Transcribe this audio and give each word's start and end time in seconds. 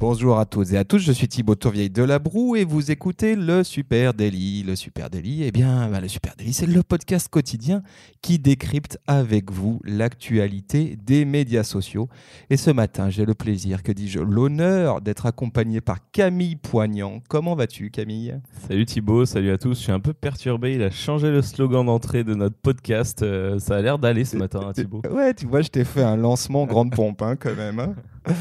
Bonjour 0.00 0.38
à 0.38 0.46
toutes 0.46 0.72
et 0.72 0.78
à 0.78 0.84
tous, 0.84 0.98
je 0.98 1.12
suis 1.12 1.28
Thibaut 1.28 1.56
Tourvieille 1.56 1.90
de 1.90 2.02
la 2.02 2.18
Broue 2.18 2.56
et 2.56 2.64
vous 2.64 2.90
écoutez 2.90 3.36
le 3.36 3.62
Super 3.62 4.14
Daily. 4.14 4.62
Le 4.62 4.74
Super 4.74 5.10
Daily, 5.10 5.42
eh 5.44 5.52
bien, 5.52 5.90
bah, 5.90 6.00
le 6.00 6.08
Super 6.08 6.32
Daily, 6.38 6.54
c'est 6.54 6.64
le 6.64 6.82
podcast 6.82 7.28
quotidien 7.28 7.82
qui 8.22 8.38
décrypte 8.38 8.98
avec 9.06 9.52
vous 9.52 9.78
l'actualité 9.84 10.96
des 11.04 11.26
médias 11.26 11.64
sociaux. 11.64 12.08
Et 12.48 12.56
ce 12.56 12.70
matin, 12.70 13.10
j'ai 13.10 13.26
le 13.26 13.34
plaisir, 13.34 13.82
que 13.82 13.92
dis-je, 13.92 14.20
l'honneur 14.20 15.02
d'être 15.02 15.26
accompagné 15.26 15.82
par 15.82 15.98
Camille 16.12 16.56
Poignant. 16.56 17.20
Comment 17.28 17.54
vas-tu, 17.54 17.90
Camille? 17.90 18.40
Salut 18.68 18.86
Thibaut, 18.86 19.26
salut 19.26 19.50
à 19.50 19.58
tous. 19.58 19.74
Je 19.74 19.82
suis 19.82 19.92
un 19.92 20.00
peu 20.00 20.14
perturbé. 20.14 20.76
Il 20.76 20.82
a 20.82 20.90
changé 20.90 21.28
le 21.28 21.42
slogan 21.42 21.84
d'entrée 21.84 22.24
de 22.24 22.34
notre 22.34 22.56
podcast. 22.56 23.22
Euh, 23.22 23.58
ça 23.58 23.76
a 23.76 23.82
l'air 23.82 23.98
d'aller 23.98 24.24
ce 24.24 24.38
matin, 24.38 24.60
hein, 24.66 24.72
Thibaut. 24.72 25.02
Ouais, 25.10 25.34
tu 25.34 25.44
vois, 25.44 25.60
je 25.60 25.68
t'ai 25.68 25.84
fait 25.84 26.02
un 26.02 26.16
lancement 26.16 26.64
grande 26.64 26.90
pompe, 26.92 27.20
hein, 27.20 27.36
quand 27.36 27.54
même. 27.54 27.80
hein. 27.80 27.94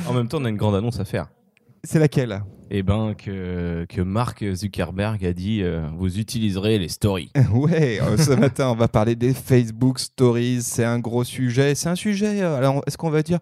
En 0.08 0.14
même 0.14 0.30
temps, 0.30 0.38
on 0.40 0.46
a 0.46 0.50
une 0.50 0.56
grande 0.56 0.76
annonce 0.76 1.02
à 1.02 1.04
faire. 1.04 1.28
C'est 1.84 2.00
laquelle? 2.00 2.42
Eh 2.72 2.84
ben, 2.84 3.16
que, 3.16 3.86
que 3.90 4.02
Mark 4.02 4.46
Zuckerberg 4.54 5.26
a 5.26 5.34
dit 5.34 5.62
euh, 5.64 5.88
vous 5.98 6.20
utiliserez 6.20 6.78
les 6.78 6.88
stories. 6.90 7.32
Ouais, 7.52 8.00
euh, 8.00 8.16
ce 8.16 8.32
matin, 8.32 8.70
on 8.70 8.76
va 8.76 8.88
parler 8.88 9.16
des 9.16 9.34
Facebook 9.34 9.98
Stories. 9.98 10.62
C'est 10.62 10.84
un 10.84 11.00
gros 11.00 11.24
sujet. 11.24 11.74
C'est 11.74 11.90
un 11.90 11.96
sujet. 11.96 12.42
euh, 12.44 12.58
alors, 12.58 12.84
est-ce 12.86 12.96
qu'on 12.98 13.10
va 13.10 13.24
dire 13.24 13.40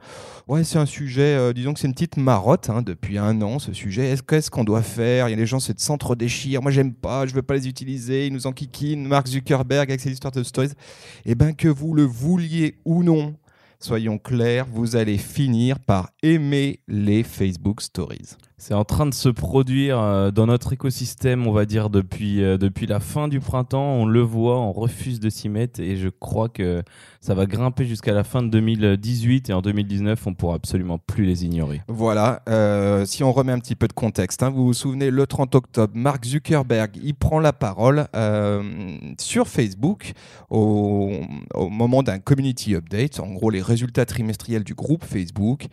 Ouais, 0.47 0.63
c'est 0.63 0.77
un 0.77 0.85
sujet. 0.85 1.35
euh, 1.35 1.51
disons 1.51 1.73
que 1.73 1.79
c'est 1.81 1.87
une 1.87 1.93
petite 1.93 2.15
marotte 2.15 2.69
hein, 2.69 2.81
depuis 2.83 3.17
un 3.17 3.41
an, 3.41 3.59
ce 3.59 3.73
sujet. 3.73 4.05
Est-ce 4.11 4.23
qu'est-ce 4.23 4.49
qu'on 4.49 4.63
doit 4.63 4.81
faire? 4.83 5.27
Il 5.27 5.31
y 5.31 5.33
a 5.33 5.37
les 5.37 5.45
gens 5.45 5.59
se 5.59 5.73
s'entre-déchirent. 5.75 6.61
Moi, 6.61 6.71
j'aime 6.71 6.93
pas. 6.93 7.25
Je 7.25 7.33
veux 7.33 7.41
pas 7.41 7.55
les 7.55 7.67
utiliser. 7.67 8.27
Ils 8.27 8.33
nous 8.33 8.47
enquiquinent. 8.47 9.05
Mark 9.07 9.27
Zuckerberg 9.27 9.89
avec 9.89 9.99
ses 9.99 10.11
histoires 10.11 10.31
de 10.31 10.43
stories. 10.43 10.71
Eh 11.25 11.35
ben, 11.35 11.53
que 11.53 11.67
vous 11.67 11.93
le 11.93 12.03
vouliez 12.03 12.75
ou 12.85 13.03
non. 13.03 13.35
Soyons 13.79 14.17
clairs, 14.17 14.65
vous 14.65 14.95
allez 14.95 15.19
finir 15.19 15.79
par 15.79 16.09
aimer 16.23 16.81
les 16.87 17.23
Facebook 17.23 17.81
Stories. 17.81 18.35
C'est 18.59 18.73
en 18.73 18.85
train 18.85 19.05
de 19.05 19.13
se 19.13 19.29
produire 19.29 19.99
euh, 19.99 20.31
dans 20.31 20.47
notre 20.47 20.73
écosystème, 20.73 21.45
on 21.45 21.51
va 21.51 21.65
dire, 21.65 21.91
depuis, 21.91 22.43
euh, 22.43 22.57
depuis 22.57 22.87
la 22.87 22.99
fin 22.99 23.27
du 23.27 23.39
printemps. 23.39 23.97
On 23.97 24.07
le 24.07 24.21
voit, 24.21 24.59
on 24.59 24.71
refuse 24.71 25.19
de 25.19 25.29
s'y 25.29 25.47
mettre 25.47 25.79
et 25.79 25.95
je 25.95 26.09
crois 26.09 26.49
que 26.49 26.81
ça 27.21 27.35
va 27.35 27.45
grimper 27.45 27.85
jusqu'à 27.85 28.13
la 28.13 28.23
fin 28.23 28.41
de 28.41 28.49
2018 28.49 29.51
et 29.51 29.53
en 29.53 29.61
2019, 29.61 30.25
on 30.25 30.33
pourra 30.33 30.55
absolument 30.55 30.97
plus 30.97 31.25
les 31.25 31.45
ignorer. 31.45 31.83
Voilà, 31.87 32.41
euh, 32.49 33.05
si 33.05 33.23
on 33.23 33.31
remet 33.31 33.51
un 33.51 33.59
petit 33.59 33.75
peu 33.75 33.87
de 33.87 33.93
contexte, 33.93 34.41
hein, 34.41 34.49
vous 34.49 34.65
vous 34.65 34.73
souvenez, 34.73 35.11
le 35.11 35.27
30 35.27 35.53
octobre, 35.53 35.93
Mark 35.95 36.25
Zuckerberg, 36.25 36.97
il 37.03 37.13
prend 37.13 37.39
la 37.39 37.53
parole 37.53 38.07
sur 39.19 39.47
Facebook 39.47 40.13
au 40.49 41.11
moment 41.69 42.01
d'un 42.01 42.17
community 42.17 42.73
update, 42.73 43.19
en 43.19 43.33
gros 43.33 43.51
les 43.51 43.61
résultats 43.61 44.05
trimestriels 44.05 44.63
du 44.63 44.73
groupe 44.73 45.05
Facebook, 45.05 45.67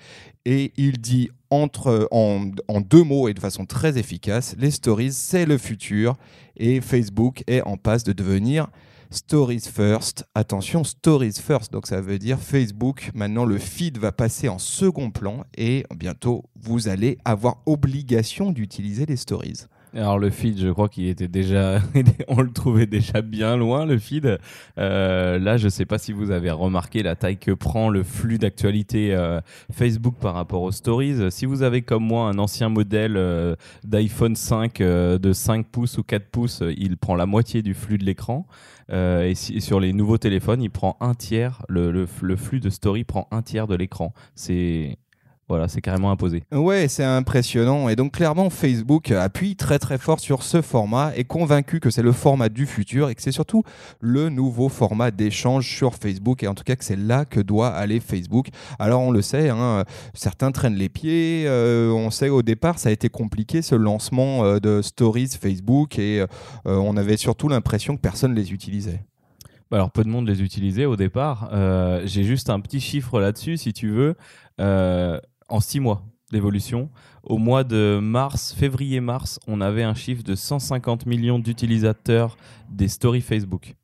et 0.44 0.72
il 0.76 1.00
dit 1.00 1.30
entre, 1.50 2.08
en, 2.10 2.50
en 2.68 2.80
deux 2.80 3.02
mots 3.02 3.28
et 3.28 3.34
de 3.34 3.40
façon 3.40 3.66
très 3.66 3.98
efficace, 3.98 4.54
les 4.58 4.70
stories, 4.70 5.12
c'est 5.12 5.46
le 5.46 5.58
futur, 5.58 6.16
et 6.56 6.80
Facebook 6.80 7.44
est 7.46 7.62
en 7.62 7.76
passe 7.76 8.04
de 8.04 8.12
devenir 8.12 8.68
Stories 9.14 9.60
First. 9.60 10.24
Attention, 10.34 10.82
Stories 10.82 11.34
First. 11.34 11.72
Donc 11.72 11.86
ça 11.86 12.00
veut 12.00 12.18
dire 12.18 12.40
Facebook. 12.40 13.10
Maintenant, 13.14 13.44
le 13.44 13.58
feed 13.58 13.98
va 13.98 14.10
passer 14.10 14.48
en 14.48 14.58
second 14.58 15.10
plan 15.10 15.44
et 15.56 15.84
bientôt, 15.94 16.44
vous 16.56 16.88
allez 16.88 17.18
avoir 17.24 17.58
obligation 17.66 18.50
d'utiliser 18.50 19.06
les 19.06 19.16
stories. 19.16 19.66
Alors 19.96 20.18
le 20.18 20.30
feed, 20.30 20.58
je 20.58 20.68
crois 20.70 20.88
qu'il 20.88 21.06
était 21.06 21.28
déjà, 21.28 21.78
on 22.28 22.42
le 22.42 22.50
trouvait 22.50 22.86
déjà 22.86 23.22
bien 23.22 23.56
loin 23.56 23.86
le 23.86 23.96
feed. 23.96 24.38
Euh, 24.76 25.38
là, 25.38 25.56
je 25.56 25.68
sais 25.68 25.86
pas 25.86 25.98
si 25.98 26.12
vous 26.12 26.32
avez 26.32 26.50
remarqué 26.50 27.04
la 27.04 27.14
taille 27.14 27.38
que 27.38 27.52
prend 27.52 27.88
le 27.90 28.02
flux 28.02 28.38
d'actualité 28.38 29.14
euh, 29.14 29.40
Facebook 29.72 30.16
par 30.20 30.34
rapport 30.34 30.62
aux 30.62 30.72
stories. 30.72 31.30
Si 31.30 31.46
vous 31.46 31.62
avez 31.62 31.82
comme 31.82 32.04
moi 32.04 32.28
un 32.28 32.38
ancien 32.38 32.68
modèle 32.68 33.16
euh, 33.16 33.54
d'iPhone 33.84 34.34
5 34.34 34.80
euh, 34.80 35.18
de 35.18 35.32
5 35.32 35.64
pouces 35.68 35.96
ou 35.96 36.02
4 36.02 36.28
pouces, 36.28 36.62
il 36.76 36.96
prend 36.96 37.14
la 37.14 37.26
moitié 37.26 37.62
du 37.62 37.72
flux 37.72 37.98
de 37.98 38.04
l'écran. 38.04 38.48
Et, 38.90 39.34
sur 39.34 39.80
les 39.80 39.92
nouveaux 39.92 40.18
téléphones, 40.18 40.60
il 40.60 40.70
prend 40.70 40.96
un 41.00 41.14
tiers. 41.14 41.62
Le 41.68 42.06
flux 42.36 42.60
de 42.60 42.68
story 42.68 43.04
prend 43.04 43.28
un 43.30 43.42
tiers 43.42 43.66
de 43.66 43.76
l'écran. 43.76 44.12
C'est 44.34 44.98
voilà, 45.48 45.68
c'est 45.68 45.82
carrément 45.82 46.10
imposé. 46.10 46.42
Ouais, 46.52 46.88
c'est 46.88 47.04
impressionnant. 47.04 47.90
Et 47.90 47.96
donc, 47.96 48.12
clairement, 48.12 48.48
Facebook 48.48 49.10
appuie 49.10 49.56
très 49.56 49.78
très 49.78 49.98
fort 49.98 50.18
sur 50.18 50.42
ce 50.42 50.62
format, 50.62 51.12
est 51.16 51.24
convaincu 51.24 51.80
que 51.80 51.90
c'est 51.90 52.02
le 52.02 52.12
format 52.12 52.48
du 52.48 52.64
futur 52.64 53.10
et 53.10 53.14
que 53.14 53.20
c'est 53.20 53.32
surtout 53.32 53.62
le 54.00 54.30
nouveau 54.30 54.70
format 54.70 55.10
d'échange 55.10 55.68
sur 55.68 55.94
Facebook. 55.94 56.42
Et 56.42 56.48
en 56.48 56.54
tout 56.54 56.64
cas, 56.64 56.76
que 56.76 56.84
c'est 56.84 56.96
là 56.96 57.26
que 57.26 57.40
doit 57.40 57.68
aller 57.68 58.00
Facebook. 58.00 58.48
Alors, 58.78 59.02
on 59.02 59.10
le 59.10 59.20
sait, 59.20 59.50
hein, 59.50 59.84
certains 60.14 60.50
traînent 60.50 60.76
les 60.76 60.88
pieds. 60.88 61.44
euh, 61.46 61.90
on 61.90 62.10
sait 62.10 62.30
au 62.30 62.42
départ, 62.42 62.78
ça 62.78 62.88
a 62.88 62.92
été 62.92 63.10
compliqué 63.10 63.60
ce 63.60 63.74
lancement 63.74 64.44
euh, 64.44 64.58
de 64.58 64.80
Stories 64.82 65.30
Facebook 65.40 65.98
et 65.98 66.20
euh, 66.20 66.26
on 66.64 66.96
avait 66.96 67.16
surtout 67.16 67.48
l'impression 67.48 67.96
que 67.96 68.00
personne 68.00 68.34
les 68.34 68.52
utilisait. 68.52 69.04
Bah 69.70 69.78
Alors, 69.78 69.90
peu 69.90 70.04
de 70.04 70.08
monde 70.08 70.28
les 70.28 70.42
utilisait 70.42 70.84
au 70.84 70.96
départ. 70.96 71.50
J'ai 72.04 72.22
juste 72.22 72.50
un 72.50 72.60
petit 72.60 72.80
chiffre 72.80 73.18
là-dessus, 73.18 73.56
si 73.56 73.72
tu 73.72 73.88
veux. 73.88 74.14
Euh, 74.60 75.18
en 75.48 75.60
six 75.60 75.80
mois 75.80 76.02
d'évolution, 76.32 76.90
au 77.22 77.38
mois 77.38 77.64
de 77.64 77.98
mars, 78.02 78.52
février-mars, 78.52 79.40
on 79.46 79.60
avait 79.60 79.82
un 79.82 79.94
chiffre 79.94 80.22
de 80.22 80.34
150 80.34 81.06
millions 81.06 81.38
d'utilisateurs 81.38 82.36
des 82.70 82.88
stories 82.88 83.20
Facebook. 83.20 83.74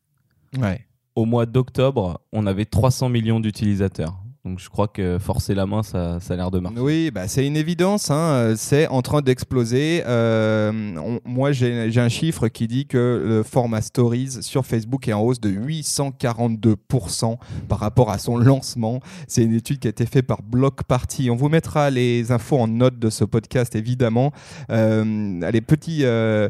Ouais. 0.59 0.87
Au 1.15 1.25
mois 1.25 1.47
d'octobre, 1.47 2.21
on 2.33 2.47
avait 2.47 2.65
300 2.65 3.09
millions 3.09 3.41
d'utilisateurs. 3.41 4.20
Donc, 4.45 4.59
je 4.59 4.71
crois 4.71 4.89
que 4.89 5.19
forcer 5.19 5.55
la 5.55 5.67
main, 5.67 5.83
ça, 5.83 6.19
ça 6.21 6.33
a 6.33 6.37
l'air 6.37 6.51
de 6.51 6.61
marcher. 6.61 6.81
Oui, 6.81 7.11
bah, 7.11 7.29
c'est 7.29 7.47
une 7.47 7.57
évidence, 7.57 8.11
hein, 8.11 8.33
euh, 8.33 8.55
c'est 8.57 8.89
en 8.89 9.03
train 9.03 9.21
d'exploser. 9.21 10.03
Euh, 10.07 10.73
moi, 11.27 11.53
j'ai 11.53 11.99
un 12.01 12.09
chiffre 12.09 12.49
qui 12.49 12.67
dit 12.67 12.87
que 12.87 13.23
le 13.23 13.43
format 13.43 13.83
Stories 13.83 14.43
sur 14.43 14.65
Facebook 14.65 15.07
est 15.09 15.13
en 15.13 15.21
hausse 15.21 15.41
de 15.41 15.51
842% 15.51 17.37
par 17.69 17.79
rapport 17.81 18.11
à 18.11 18.17
son 18.17 18.39
lancement. 18.39 19.01
C'est 19.29 19.45
une 19.45 19.53
étude 19.53 19.79
qui 19.79 19.89
a 19.89 19.91
été 19.91 20.07
faite 20.07 20.27
par 20.27 20.43
Block 20.43 20.85
Party. 20.85 21.29
On 21.31 21.37
vous 21.37 21.51
mettra 21.51 21.91
les 21.91 22.33
infos 22.33 22.59
en 22.59 22.67
note 22.67 22.99
de 22.99 23.11
ce 23.11 23.25
podcast, 23.25 23.75
évidemment. 23.75 24.33
Euh, 24.71 25.43
allez, 25.43 25.61
petit, 25.61 26.05
euh, 26.05 26.49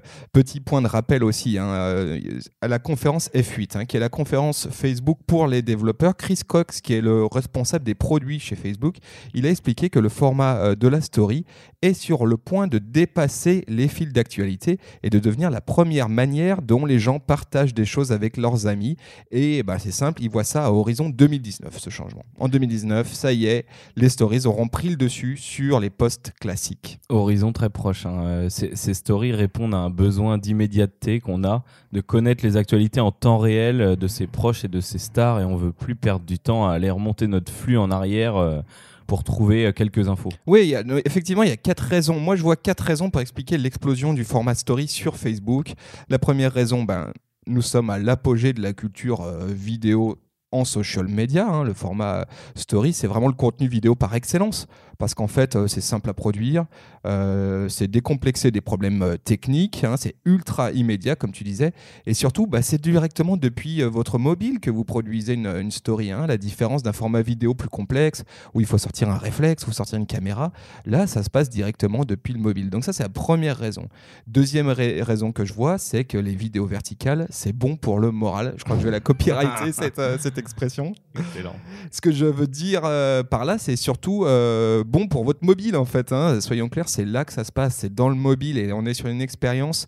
point 0.65 0.83
de 0.83 0.87
rappel 0.87 1.25
aussi. 1.25 1.59
hein, 1.59 1.67
euh, 1.67 2.21
à 2.61 2.69
la 2.69 2.79
conférence 2.79 3.31
F8, 3.35 3.77
hein, 3.77 3.85
qui 3.85 3.97
est 3.97 4.01
la 4.01 4.09
conférence 4.09 4.69
Facebook 4.71 5.19
pour 5.27 5.49
les 5.49 5.63
développeurs, 5.63 6.17
Chris 6.17 6.41
Cox, 6.47 6.81
qui 6.81 6.95
est 6.95 7.01
le 7.01 7.27
responsable 7.27 7.80
des 7.81 7.95
produits 7.95 8.39
chez 8.39 8.57
Facebook, 8.57 8.97
il 9.35 9.47
a 9.47 9.51
expliqué 9.51 9.91
que 9.91 9.99
le 9.99 10.09
format 10.09 10.57
euh, 10.57 10.75
de 10.75 10.89
la 10.89 11.01
story 11.01 11.45
est 11.83 11.95
sur 11.95 12.27
le 12.27 12.37
point 12.37 12.67
de 12.67 12.79
dépasser 12.79 13.65
les 13.69 13.89
fils 13.89 14.13
d'actualité 14.13 14.79
et 15.03 15.11
de 15.11 15.19
devenir 15.19 15.51
la 15.51 15.61
première 15.61 16.09
manière 16.09 16.63
dont 16.63 16.85
les 16.85 16.99
gens 16.99 17.19
partagent 17.19 17.75
des 17.75 17.85
choses 17.85 18.13
avec 18.13 18.37
leurs 18.37 18.67
amis. 18.67 18.97
Et 19.31 19.63
bah, 19.63 19.79
c'est 19.79 19.91
simple, 19.91 20.23
ils 20.23 20.31
voient 20.31 20.45
ça 20.45 20.65
à 20.67 20.71
horizon 20.71 21.09
2019, 21.09 21.79
ce 21.79 21.91
changement. 21.91 22.25
En 22.39 22.49
2019, 22.49 23.13
ça 23.13 23.33
y 23.33 23.47
est, 23.47 23.67
les 23.97 24.09
stories 24.09 24.47
auront 24.47 24.69
pris 24.69 24.89
le 24.91 24.97
dessus 24.97 25.37
sur 25.37 25.81
les 25.81 25.91
posts 25.91 26.33
classiques. 26.41 27.01
Horizon 27.09 27.53
très 27.53 27.71
proche. 27.71 28.07
hein. 28.07 28.25
Euh, 28.25 28.49
Ces, 28.51 28.77
ces 28.77 28.95
stories 28.95 29.33
répondent 29.33 29.75
à 29.75 29.79
un 29.79 29.91
besoin 29.91 30.39
d'immédiateté 30.39 31.21
qu'on 31.21 31.45
a, 31.45 31.65
de 31.93 32.01
connaître 32.01 32.45
les 32.45 32.57
actualités 32.57 33.01
en 33.01 33.13
temps 33.13 33.39
réel 33.39 33.81
euh, 33.81 33.97
de 33.97 34.07
ses 34.07 34.27
proches 34.27 34.65
et 34.65 34.69
de 34.69 34.81
ses 34.81 34.99
stars, 34.99 35.41
et 35.41 35.45
on 35.45 35.57
veut 35.57 35.73
plus 35.73 35.95
perdre 35.97 36.25
du 36.27 36.39
temps 36.39 36.67
à 36.69 36.73
aller 36.75 36.91
remonter 36.91 37.27
notre 37.27 37.53
flux 37.53 37.70
en 37.77 37.91
arrière 37.91 38.37
euh, 38.37 38.61
pour 39.07 39.25
trouver 39.25 39.67
euh, 39.67 39.73
quelques 39.73 40.09
infos. 40.09 40.31
Oui, 40.47 40.75
effectivement, 41.05 41.43
il 41.43 41.49
y 41.49 41.53
a 41.53 41.57
quatre 41.57 41.81
raisons. 41.81 42.21
Moi, 42.21 42.37
je 42.37 42.43
vois 42.43 42.57
quatre 42.57 42.83
raisons 42.83 43.11
pour 43.11 43.21
expliquer 43.21 43.59
l'explosion 43.59 44.15
du 44.15 44.25
format 44.25 44.55
story 44.55 44.89
sur 44.89 45.17
Facebook. 45.17 45.73
La 46.09 46.19
première 46.19 46.53
raison, 46.53 46.85
ben, 46.85 47.13
nous 47.47 47.63
sommes 47.63 47.91
à 47.91 47.99
l'apogée 47.99 48.53
de 48.53 48.63
la 48.63 48.73
culture 48.73 49.23
euh, 49.23 49.47
vidéo 49.47 50.19
en 50.53 50.65
social 50.65 51.07
media. 51.07 51.47
hein. 51.47 51.65
Le 51.65 51.75
format 51.75 52.27
story, 52.55 52.93
c'est 52.93 53.07
vraiment 53.07 53.29
le 53.29 53.35
contenu 53.35 53.69
vidéo 53.69 53.95
par 53.95 54.15
excellence. 54.15 54.67
Parce 54.99 55.15
qu'en 55.15 55.29
fait, 55.29 55.57
euh, 55.57 55.67
c'est 55.67 55.81
simple 55.81 56.11
à 56.11 56.13
produire, 56.13 56.67
euh, 57.07 57.71
c'est 57.71 57.89
décomplexé 57.89 58.51
des 58.51 58.61
problèmes 58.61 59.01
euh, 59.03 59.17
techniques, 59.17 59.83
hein, 59.83 59.95
c'est 59.97 60.15
ultra 60.27 60.73
immédiat, 60.73 61.17
comme 61.17 61.33
tu 61.33 61.43
disais. 61.43 61.73
Et 62.05 62.13
surtout, 62.13 62.47
bah, 62.47 62.61
c'est 62.61 62.79
directement 62.79 63.39
depuis 63.39 63.81
euh, 63.83 63.89
votre 63.89 64.19
mobile 64.19 64.61
que 64.61 64.71
vous 64.71 64.85
produisez 64.85 65.33
une, 65.33 65.47
une 65.47 65.71
story. 65.71 66.11
hein. 66.11 66.27
La 66.27 66.37
différence 66.37 66.83
d'un 66.83 66.93
format 66.93 67.23
vidéo 67.23 67.55
plus 67.55 67.71
complexe, 67.71 68.25
où 68.53 68.61
il 68.61 68.67
faut 68.67 68.77
sortir 68.77 69.09
un 69.09 69.17
réflexe, 69.17 69.65
faut 69.65 69.73
sortir 69.73 69.99
une 69.99 70.05
caméra, 70.07 70.53
là, 70.85 71.07
ça 71.07 71.23
se 71.23 71.31
passe 71.31 71.49
directement 71.49 72.05
depuis 72.05 72.35
le 72.35 72.39
mobile. 72.41 72.69
Donc 72.69 72.85
ça, 72.85 72.93
c'est 72.93 73.03
la 73.03 73.09
première 73.09 73.57
raison. 73.57 73.89
Deuxième 74.27 74.69
ra- 74.69 74.75
raison 75.03 75.33
que 75.33 75.47
je 75.47 75.55
vois, 75.55 75.79
c'est 75.79 76.05
que 76.05 76.19
les 76.19 76.35
vidéos 76.35 76.67
verticales, 76.67 77.27
c'est 77.31 77.55
bon 77.55 77.77
pour 77.77 78.01
le 78.01 78.11
moral. 78.11 78.53
Je 78.59 78.65
crois 78.65 78.77
que 78.77 78.83
je 78.83 78.87
vais 78.87 78.93
la 78.93 79.01
copyrighter, 79.11 79.73
cette, 79.73 79.99
euh, 79.99 80.19
cette 80.21 80.37
expression. 80.41 80.93
Excellent. 81.17 81.55
Ce 81.93 82.01
que 82.01 82.11
je 82.11 82.27
veux 82.27 82.49
dire 82.49 82.83
euh, 82.85 83.23
par 83.23 83.45
là, 83.45 83.59
c'est 83.59 83.77
surtout 83.77 84.25
euh, 84.25 84.83
bon 84.85 85.07
pour 85.07 85.25
votre 85.25 85.45
mobile 85.45 85.77
en 85.77 85.85
fait. 85.85 86.13
hein. 86.13 86.41
Soyons 86.41 86.69
clairs, 86.69 86.89
c'est 86.89 87.05
là 87.05 87.25
que 87.25 87.33
ça 87.33 87.45
se 87.45 87.53
passe, 87.53 87.77
c'est 87.77 87.95
dans 87.95 88.09
le 88.09 88.17
mobile 88.17 88.59
et 88.59 88.73
on 88.73 88.85
est 88.87 88.95
sur 88.95 89.07
une 89.07 89.21
expérience 89.23 89.87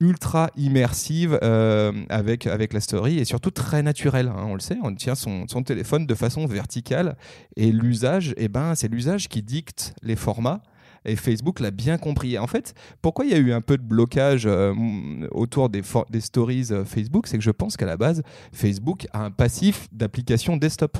ultra 0.00 0.50
immersive 0.56 1.38
euh, 1.44 1.92
avec, 2.08 2.48
avec 2.48 2.72
la 2.72 2.80
story 2.80 3.18
et 3.18 3.24
surtout 3.24 3.52
très 3.52 3.84
naturelle. 3.84 4.26
hein, 4.28 4.46
on 4.46 4.54
le 4.54 4.60
sait, 4.60 4.76
on 4.82 4.92
tient 4.92 5.14
son, 5.14 5.46
son 5.46 5.62
téléphone 5.62 6.06
de 6.06 6.14
façon 6.16 6.44
verticale 6.46 7.16
et 7.56 7.70
l'usage, 7.70 8.34
eh 8.36 8.48
ben, 8.48 8.74
c'est 8.74 8.88
l'usage 8.88 9.28
qui 9.28 9.42
dicte 9.42 9.94
les 10.02 10.16
formats. 10.16 10.60
Et 11.04 11.16
Facebook 11.16 11.60
l'a 11.60 11.70
bien 11.70 11.98
compris. 11.98 12.38
En 12.38 12.46
fait, 12.46 12.74
pourquoi 13.00 13.24
il 13.24 13.32
y 13.32 13.34
a 13.34 13.38
eu 13.38 13.52
un 13.52 13.60
peu 13.60 13.76
de 13.76 13.82
blocage 13.82 14.44
euh, 14.46 14.74
autour 15.30 15.68
des, 15.68 15.82
stories 16.20 16.68
euh, 16.70 16.84
Facebook 16.84 17.26
C'est 17.26 17.38
que 17.38 17.44
je 17.44 17.50
pense 17.50 17.76
qu'à 17.76 17.86
la 17.86 17.96
base, 17.96 18.22
Facebook 18.52 19.06
a 19.12 19.24
un 19.24 19.30
passif 19.30 19.88
d'application 19.92 20.56
desktop. 20.56 20.98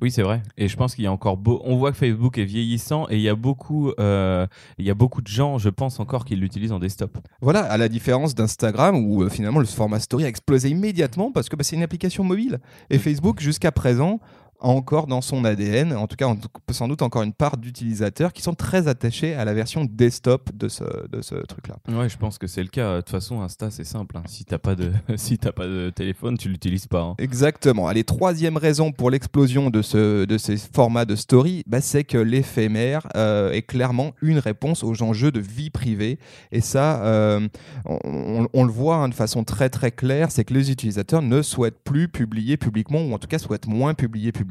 Oui, 0.00 0.10
c'est 0.10 0.22
vrai. 0.22 0.42
Et 0.56 0.66
je 0.66 0.76
pense 0.76 0.94
qu'il 0.94 1.04
y 1.04 1.06
a 1.06 1.12
encore 1.12 1.36
beau. 1.36 1.60
On 1.64 1.76
voit 1.76 1.92
que 1.92 1.98
Facebook 1.98 2.38
est 2.38 2.44
vieillissant 2.44 3.06
et 3.10 3.16
il 3.16 3.20
y 3.20 3.28
a 3.28 3.34
beaucoup, 3.34 3.92
euh, 4.00 4.46
il 4.78 4.86
y 4.86 4.90
a 4.90 4.94
beaucoup 4.94 5.20
de 5.20 5.26
gens, 5.26 5.58
je 5.58 5.68
pense 5.68 6.00
encore, 6.00 6.24
qui 6.24 6.36
l'utilisent 6.36 6.72
en 6.72 6.78
desktop. 6.78 7.18
Voilà, 7.42 7.60
à 7.60 7.76
la 7.76 7.88
différence 7.88 8.34
d'Instagram 8.34 8.96
où 8.96 9.22
euh, 9.22 9.28
finalement 9.28 9.60
le 9.60 9.66
format 9.66 10.00
story 10.00 10.24
a 10.24 10.28
explosé 10.28 10.70
immédiatement 10.70 11.32
parce 11.32 11.50
que 11.50 11.56
bah, 11.56 11.64
c'est 11.64 11.76
une 11.76 11.82
application 11.82 12.24
mobile. 12.24 12.60
Et 12.88 12.98
Facebook, 12.98 13.40
jusqu'à 13.40 13.72
présent, 13.72 14.20
encore 14.60 15.06
dans 15.06 15.20
son 15.20 15.44
ADN, 15.44 15.92
en 15.94 16.06
tout 16.06 16.16
cas 16.16 16.32
sans 16.70 16.88
doute 16.88 17.02
encore 17.02 17.22
une 17.22 17.32
part 17.32 17.56
d'utilisateurs 17.56 18.32
qui 18.32 18.42
sont 18.42 18.54
très 18.54 18.88
attachés 18.88 19.34
à 19.34 19.44
la 19.44 19.54
version 19.54 19.84
desktop 19.84 20.50
de 20.54 20.68
ce, 20.68 20.84
de 21.10 21.22
ce 21.22 21.34
truc-là. 21.34 21.76
Ouais, 21.88 22.08
je 22.08 22.16
pense 22.16 22.38
que 22.38 22.46
c'est 22.46 22.62
le 22.62 22.68
cas. 22.68 22.96
De 22.96 23.00
toute 23.00 23.10
façon, 23.10 23.40
Insta, 23.42 23.70
c'est 23.70 23.84
simple. 23.84 24.16
hein. 24.16 24.22
Si 24.26 24.44
t'as 24.44 24.58
pas 24.58 24.74
de, 24.74 24.92
si 25.16 25.38
t'as 25.38 25.52
pas 25.52 25.66
de 25.66 25.90
téléphone, 25.90 26.36
tu 26.38 26.48
l'utilises 26.48 26.86
pas. 26.86 27.00
hein. 27.02 27.14
Exactement. 27.18 27.88
Allez, 27.88 28.04
troisième 28.04 28.56
raison 28.56 28.92
pour 28.92 29.10
l'explosion 29.10 29.70
de, 29.70 29.82
ce, 29.82 30.24
de 30.24 30.38
ces 30.38 30.56
formats 30.56 31.04
de 31.04 31.16
story, 31.16 31.62
bah, 31.66 31.80
c'est 31.80 32.04
que 32.04 32.18
l'éphémère 32.18 33.06
euh, 33.16 33.52
est 33.52 33.62
clairement 33.62 34.12
une 34.22 34.38
réponse 34.38 34.84
aux 34.84 35.02
enjeux 35.02 35.30
de 35.32 35.40
vie 35.40 35.70
privée. 35.70 36.18
Et 36.52 36.60
ça, 36.60 37.02
euh, 37.04 37.48
on, 37.86 37.98
on- 38.04 38.48
on 38.52 38.64
le 38.64 38.72
voit 38.72 38.96
hein, 38.96 39.08
de 39.08 39.14
façon 39.14 39.44
très 39.44 39.68
très 39.70 39.90
claire, 39.90 40.30
c'est 40.30 40.44
que 40.44 40.54
les 40.54 40.70
utilisateurs 40.70 41.22
ne 41.22 41.42
souhaitent 41.42 41.82
plus 41.84 42.08
publier 42.08 42.56
publiquement, 42.56 43.00
ou 43.02 43.12
en 43.14 43.18
tout 43.18 43.28
cas 43.28 43.38
souhaitent 43.38 43.66
moins 43.66 43.94
publier 43.94 44.32
publiquement. 44.32 44.49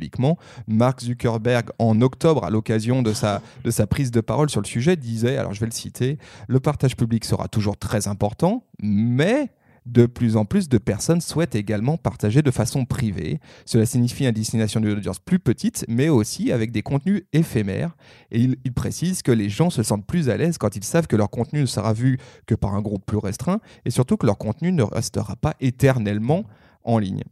Mark 0.68 1.02
Zuckerberg, 1.02 1.70
en 1.80 2.02
octobre, 2.02 2.46
à 2.46 2.50
l'occasion 2.50 3.02
de 3.02 3.14
sa, 3.14 3.42
prise 3.90 4.12
de 4.12 4.22
parole 4.22 4.50
sur 4.50 4.62
le 4.62 4.68
sujet, 4.68 4.96
disait, 4.96 5.38
alors 5.38 5.54
je 5.54 5.60
vais 5.60 5.66
le 5.66 5.72
citer, 5.72 6.18
le 6.48 6.60
partage 6.60 6.96
public 6.96 7.26
sera 7.26 7.48
toujours 7.48 7.78
très 7.78 8.08
important, 8.08 8.64
mais 8.82 9.50
de 9.86 10.06
plus 10.06 10.36
en 10.36 10.46
plus 10.46 10.70
de 10.70 10.78
personnes 10.78 11.22
souhaitent 11.22 11.56
également 11.56 11.98
partager 11.98 12.42
de 12.42 12.52
façon 12.52 12.86
privée. 12.86 13.40
Cela 13.66 13.86
signifie 13.86 14.26
une 14.26 14.32
destination 14.32 14.80
d'une 14.80 14.92
audience 14.92 15.20
plus 15.20 15.40
petite, 15.40 15.86
mais 15.88 16.10
aussi 16.10 16.52
avec 16.52 16.72
des 16.72 16.84
contenus 16.84 17.24
éphémères. 17.34 17.96
Et 18.32 18.42
il 18.42 18.74
précise 18.74 19.24
que 19.24 19.32
les 19.32 19.50
gens 19.50 19.70
se 19.70 19.82
sentent 19.82 20.06
plus 20.06 20.30
à 20.30 20.38
l'aise 20.38 20.58
quand 20.58 20.76
ils 20.76 20.84
savent 20.84 21.08
que 21.08 21.16
leur 21.16 21.30
contenu 21.30 21.62
ne 21.62 21.66
sera 21.66 21.94
vu 21.94 22.20
que 22.46 22.56
par 22.56 22.76
un 22.76 22.82
groupe 22.82 23.06
plus 23.06 23.18
restreint, 23.18 23.62
et 23.86 23.90
surtout 23.90 24.18
que 24.18 24.28
leur 24.28 24.38
contenu 24.38 24.72
ne 24.72 24.84
restera 24.84 25.36
pas 25.36 25.56
éternellement 25.60 26.44
en 26.84 27.00
ligne. 27.00 27.24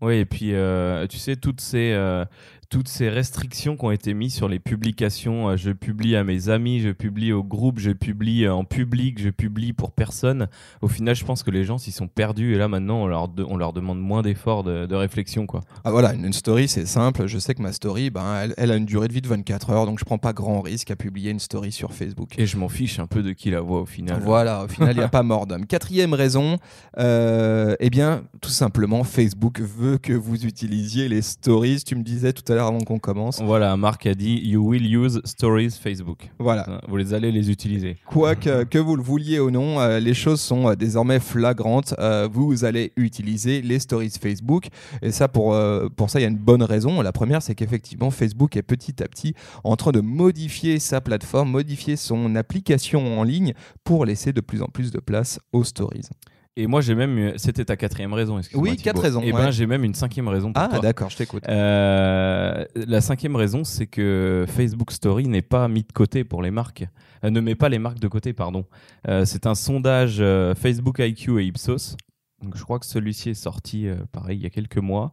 Oui, 0.00 0.16
et 0.16 0.24
puis 0.24 0.54
euh, 0.54 1.06
tu 1.06 1.18
sais, 1.18 1.36
toutes 1.36 1.60
ces, 1.60 1.92
euh, 1.92 2.24
toutes 2.74 2.88
ces 2.88 3.08
restrictions 3.08 3.76
qui 3.76 3.84
ont 3.84 3.92
été 3.92 4.14
mises 4.14 4.34
sur 4.34 4.48
les 4.48 4.58
publications, 4.58 5.50
euh, 5.50 5.56
je 5.56 5.70
publie 5.70 6.16
à 6.16 6.24
mes 6.24 6.48
amis, 6.48 6.80
je 6.80 6.88
publie 6.90 7.32
au 7.32 7.44
groupe, 7.44 7.78
je 7.78 7.92
publie 7.92 8.46
euh, 8.46 8.52
en 8.52 8.64
public, 8.64 9.20
je 9.22 9.30
publie 9.30 9.72
pour 9.72 9.92
personne. 9.92 10.48
Au 10.82 10.88
final, 10.88 11.14
je 11.14 11.24
pense 11.24 11.44
que 11.44 11.52
les 11.52 11.62
gens 11.62 11.78
s'y 11.78 11.92
sont 11.92 12.08
perdus 12.08 12.52
et 12.52 12.58
là 12.58 12.66
maintenant, 12.66 12.96
on 13.04 13.06
leur, 13.06 13.28
de- 13.28 13.44
on 13.48 13.56
leur 13.56 13.72
demande 13.74 14.00
moins 14.00 14.22
d'efforts 14.22 14.64
de, 14.64 14.86
de 14.86 14.94
réflexion. 14.96 15.46
Quoi. 15.46 15.60
Ah, 15.84 15.92
voilà, 15.92 16.14
une, 16.14 16.24
une 16.24 16.32
story, 16.32 16.66
c'est 16.66 16.84
simple. 16.84 17.28
Je 17.28 17.38
sais 17.38 17.54
que 17.54 17.62
ma 17.62 17.70
story, 17.70 18.10
ben, 18.10 18.40
elle, 18.42 18.54
elle 18.56 18.72
a 18.72 18.74
une 18.76 18.86
durée 18.86 19.06
de 19.06 19.12
vie 19.12 19.22
de 19.22 19.28
24 19.28 19.70
heures, 19.70 19.86
donc 19.86 20.00
je 20.00 20.04
prends 20.04 20.18
pas 20.18 20.32
grand 20.32 20.60
risque 20.60 20.90
à 20.90 20.96
publier 20.96 21.30
une 21.30 21.38
story 21.38 21.70
sur 21.70 21.92
Facebook. 21.92 22.36
Et 22.38 22.46
je 22.46 22.56
m'en 22.56 22.68
fiche 22.68 22.98
un 22.98 23.06
peu 23.06 23.22
de 23.22 23.30
qui 23.30 23.50
la 23.52 23.60
voit 23.60 23.82
au 23.82 23.86
final. 23.86 24.20
Voilà, 24.20 24.64
au 24.64 24.68
final, 24.68 24.90
il 24.96 24.98
n'y 24.98 25.04
a 25.04 25.08
pas 25.20 25.22
mort 25.22 25.46
d'homme. 25.46 25.66
Quatrième 25.66 26.12
raison, 26.12 26.58
euh, 26.98 27.76
eh 27.78 27.88
bien, 27.88 28.24
tout 28.40 28.50
simplement, 28.50 29.04
Facebook 29.04 29.60
veut 29.60 29.98
que 29.98 30.12
vous 30.12 30.44
utilisiez 30.44 31.08
les 31.08 31.22
stories. 31.22 31.82
Tu 31.86 31.94
me 31.94 32.02
disais 32.02 32.32
tout 32.32 32.50
à 32.52 32.56
l'heure 32.56 32.63
avant 32.66 32.80
qu'on 32.80 32.98
commence. 32.98 33.40
Voilà, 33.40 33.76
Marc 33.76 34.06
a 34.06 34.14
dit 34.14 34.40
You 34.44 34.66
will 34.66 34.84
use 34.84 35.20
stories 35.24 35.70
Facebook. 35.70 36.30
Voilà. 36.38 36.68
Hein, 36.68 36.80
Vous 36.88 36.96
les 36.96 37.14
allez 37.14 37.32
les 37.32 37.50
utiliser. 37.50 37.96
Quoi 38.06 38.34
que, 38.34 38.64
que 38.64 38.78
vous 38.78 38.96
le 38.96 39.02
vouliez 39.02 39.40
ou 39.40 39.50
non, 39.50 39.80
euh, 39.80 40.00
les 40.00 40.14
choses 40.14 40.40
sont 40.40 40.68
euh, 40.68 40.74
désormais 40.74 41.20
flagrantes. 41.20 41.94
Euh, 41.98 42.28
vous 42.30 42.64
allez 42.64 42.92
utiliser 42.96 43.62
les 43.62 43.78
stories 43.78 44.10
Facebook. 44.20 44.68
Et 45.02 45.12
ça, 45.12 45.28
pour, 45.28 45.54
euh, 45.54 45.88
pour 45.94 46.10
ça, 46.10 46.20
il 46.20 46.22
y 46.22 46.26
a 46.26 46.28
une 46.28 46.36
bonne 46.36 46.62
raison. 46.62 47.00
La 47.02 47.12
première, 47.12 47.42
c'est 47.42 47.54
qu'effectivement, 47.54 48.10
Facebook 48.10 48.56
est 48.56 48.62
petit 48.62 49.02
à 49.02 49.08
petit 49.08 49.34
en 49.62 49.76
train 49.76 49.92
de 49.92 50.00
modifier 50.00 50.78
sa 50.78 51.00
plateforme, 51.00 51.50
modifier 51.50 51.96
son 51.96 52.36
application 52.36 53.18
en 53.18 53.22
ligne 53.22 53.54
pour 53.84 54.04
laisser 54.04 54.32
de 54.32 54.40
plus 54.40 54.62
en 54.62 54.66
plus 54.66 54.90
de 54.90 55.00
place 55.00 55.38
aux 55.52 55.64
stories. 55.64 56.08
Et 56.56 56.68
moi, 56.68 56.80
j'ai 56.80 56.94
même. 56.94 57.36
C'était 57.36 57.64
ta 57.64 57.76
quatrième 57.76 58.12
raison, 58.12 58.38
excuse-moi. 58.38 58.62
Oui, 58.62 58.76
Thibaut. 58.76 58.84
quatre 58.84 59.02
raisons, 59.02 59.20
Et 59.22 59.32
ouais. 59.32 59.42
ben, 59.42 59.50
j'ai 59.50 59.66
même 59.66 59.82
une 59.82 59.94
cinquième 59.94 60.28
raison 60.28 60.52
pour 60.52 60.62
Ah, 60.62 60.78
d'accord, 60.78 61.10
je 61.10 61.16
t'écoute. 61.16 61.42
Euh, 61.48 62.64
la 62.74 63.00
cinquième 63.00 63.34
raison, 63.34 63.64
c'est 63.64 63.86
que 63.88 64.44
Facebook 64.48 64.92
Story 64.92 65.26
n'est 65.26 65.42
pas 65.42 65.66
mis 65.66 65.82
de 65.82 65.92
côté 65.92 66.22
pour 66.22 66.42
les 66.42 66.52
marques. 66.52 66.86
Euh, 67.24 67.30
ne 67.30 67.40
met 67.40 67.56
pas 67.56 67.68
les 67.68 67.80
marques 67.80 67.98
de 67.98 68.06
côté, 68.08 68.32
pardon. 68.32 68.66
Euh, 69.08 69.24
c'est 69.24 69.46
un 69.46 69.56
sondage 69.56 70.18
euh, 70.20 70.54
Facebook 70.54 71.00
IQ 71.00 71.40
et 71.40 71.46
Ipsos. 71.46 71.96
Donc, 72.42 72.56
je 72.56 72.62
crois 72.62 72.78
que 72.78 72.86
celui-ci 72.86 73.30
est 73.30 73.34
sorti, 73.34 73.88
euh, 73.88 73.96
pareil, 74.12 74.38
il 74.38 74.42
y 74.42 74.46
a 74.46 74.50
quelques 74.50 74.78
mois. 74.78 75.12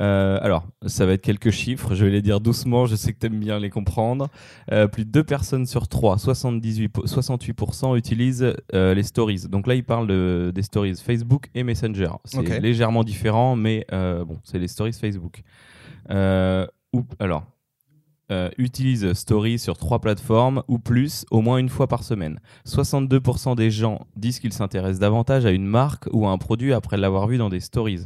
Euh, 0.00 0.38
alors, 0.42 0.64
ça 0.86 1.06
va 1.06 1.12
être 1.14 1.22
quelques 1.22 1.50
chiffres. 1.50 1.94
Je 1.94 2.04
vais 2.04 2.10
les 2.10 2.22
dire 2.22 2.40
doucement. 2.40 2.86
Je 2.86 2.94
sais 2.96 3.12
que 3.12 3.18
tu 3.18 3.26
aimes 3.26 3.40
bien 3.40 3.58
les 3.58 3.70
comprendre. 3.70 4.28
Euh, 4.70 4.86
plus 4.86 5.04
de 5.04 5.10
2 5.10 5.24
personnes 5.24 5.66
sur 5.66 5.88
3, 5.88 6.18
78, 6.18 6.88
po- 6.88 7.06
68% 7.06 7.96
utilisent 7.96 8.54
euh, 8.74 8.94
les 8.94 9.02
stories. 9.02 9.46
Donc 9.48 9.66
là, 9.66 9.74
il 9.74 9.84
parle 9.84 10.06
de- 10.06 10.52
des 10.54 10.62
stories 10.62 10.94
Facebook 10.96 11.48
et 11.54 11.62
Messenger. 11.64 12.10
C'est 12.24 12.38
légèrement 12.60 13.02
différent, 13.04 13.56
mais 13.56 13.86
bon, 13.90 14.38
c'est 14.44 14.58
les 14.58 14.68
stories 14.68 14.92
Facebook. 14.92 15.42
Ou, 16.92 17.04
alors, 17.20 17.44
euh, 18.32 18.48
utilise 18.58 19.12
Stories 19.14 19.58
sur 19.58 19.76
trois 19.76 20.00
plateformes 20.00 20.62
ou 20.68 20.78
plus 20.78 21.24
au 21.32 21.40
moins 21.40 21.58
une 21.58 21.68
fois 21.68 21.86
par 21.88 22.04
semaine. 22.04 22.38
62% 22.64 23.54
des 23.56 23.70
gens 23.70 24.06
disent 24.16 24.38
qu'ils 24.38 24.52
s'intéressent 24.52 25.00
davantage 25.00 25.46
à 25.46 25.50
une 25.50 25.66
marque 25.66 26.08
ou 26.12 26.26
à 26.26 26.30
un 26.30 26.38
produit 26.38 26.72
après 26.72 26.96
l'avoir 26.96 27.26
vu 27.26 27.38
dans 27.38 27.48
des 27.48 27.58
stories. 27.60 28.02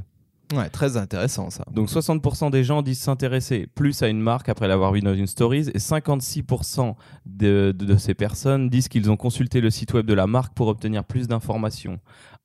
Ouais, 0.57 0.69
très 0.71 0.97
intéressant 0.97 1.51
ça. 1.51 1.65
Donc 1.73 1.89
60% 1.89 2.51
des 2.51 2.65
gens 2.65 2.83
disent 2.83 2.99
s'intéresser 3.01 3.67
plus 3.75 4.03
à 4.03 4.09
une 4.09 4.21
marque 4.21 4.49
après 4.49 4.69
l'avoir 4.69 4.93
vu 4.93 5.01
dans 5.01 5.15
une 5.15 5.27
stories 5.27 5.69
et 5.75 5.79
56% 5.79 6.95
de, 7.27 7.75
de- 7.77 7.85
de 7.85 7.97
ces 7.97 8.15
personnes 8.15 8.69
disent 8.69 8.89
qu'ils 8.89 9.11
ont 9.11 9.17
consulté 9.17 9.61
le 9.61 9.71
site 9.71 9.93
web 9.95 10.07
de 10.07 10.15
la 10.15 10.27
marque 10.27 10.55
pour 10.55 10.69
obtenir 10.69 11.05
plus 11.05 11.29
d'informations. 11.29 11.99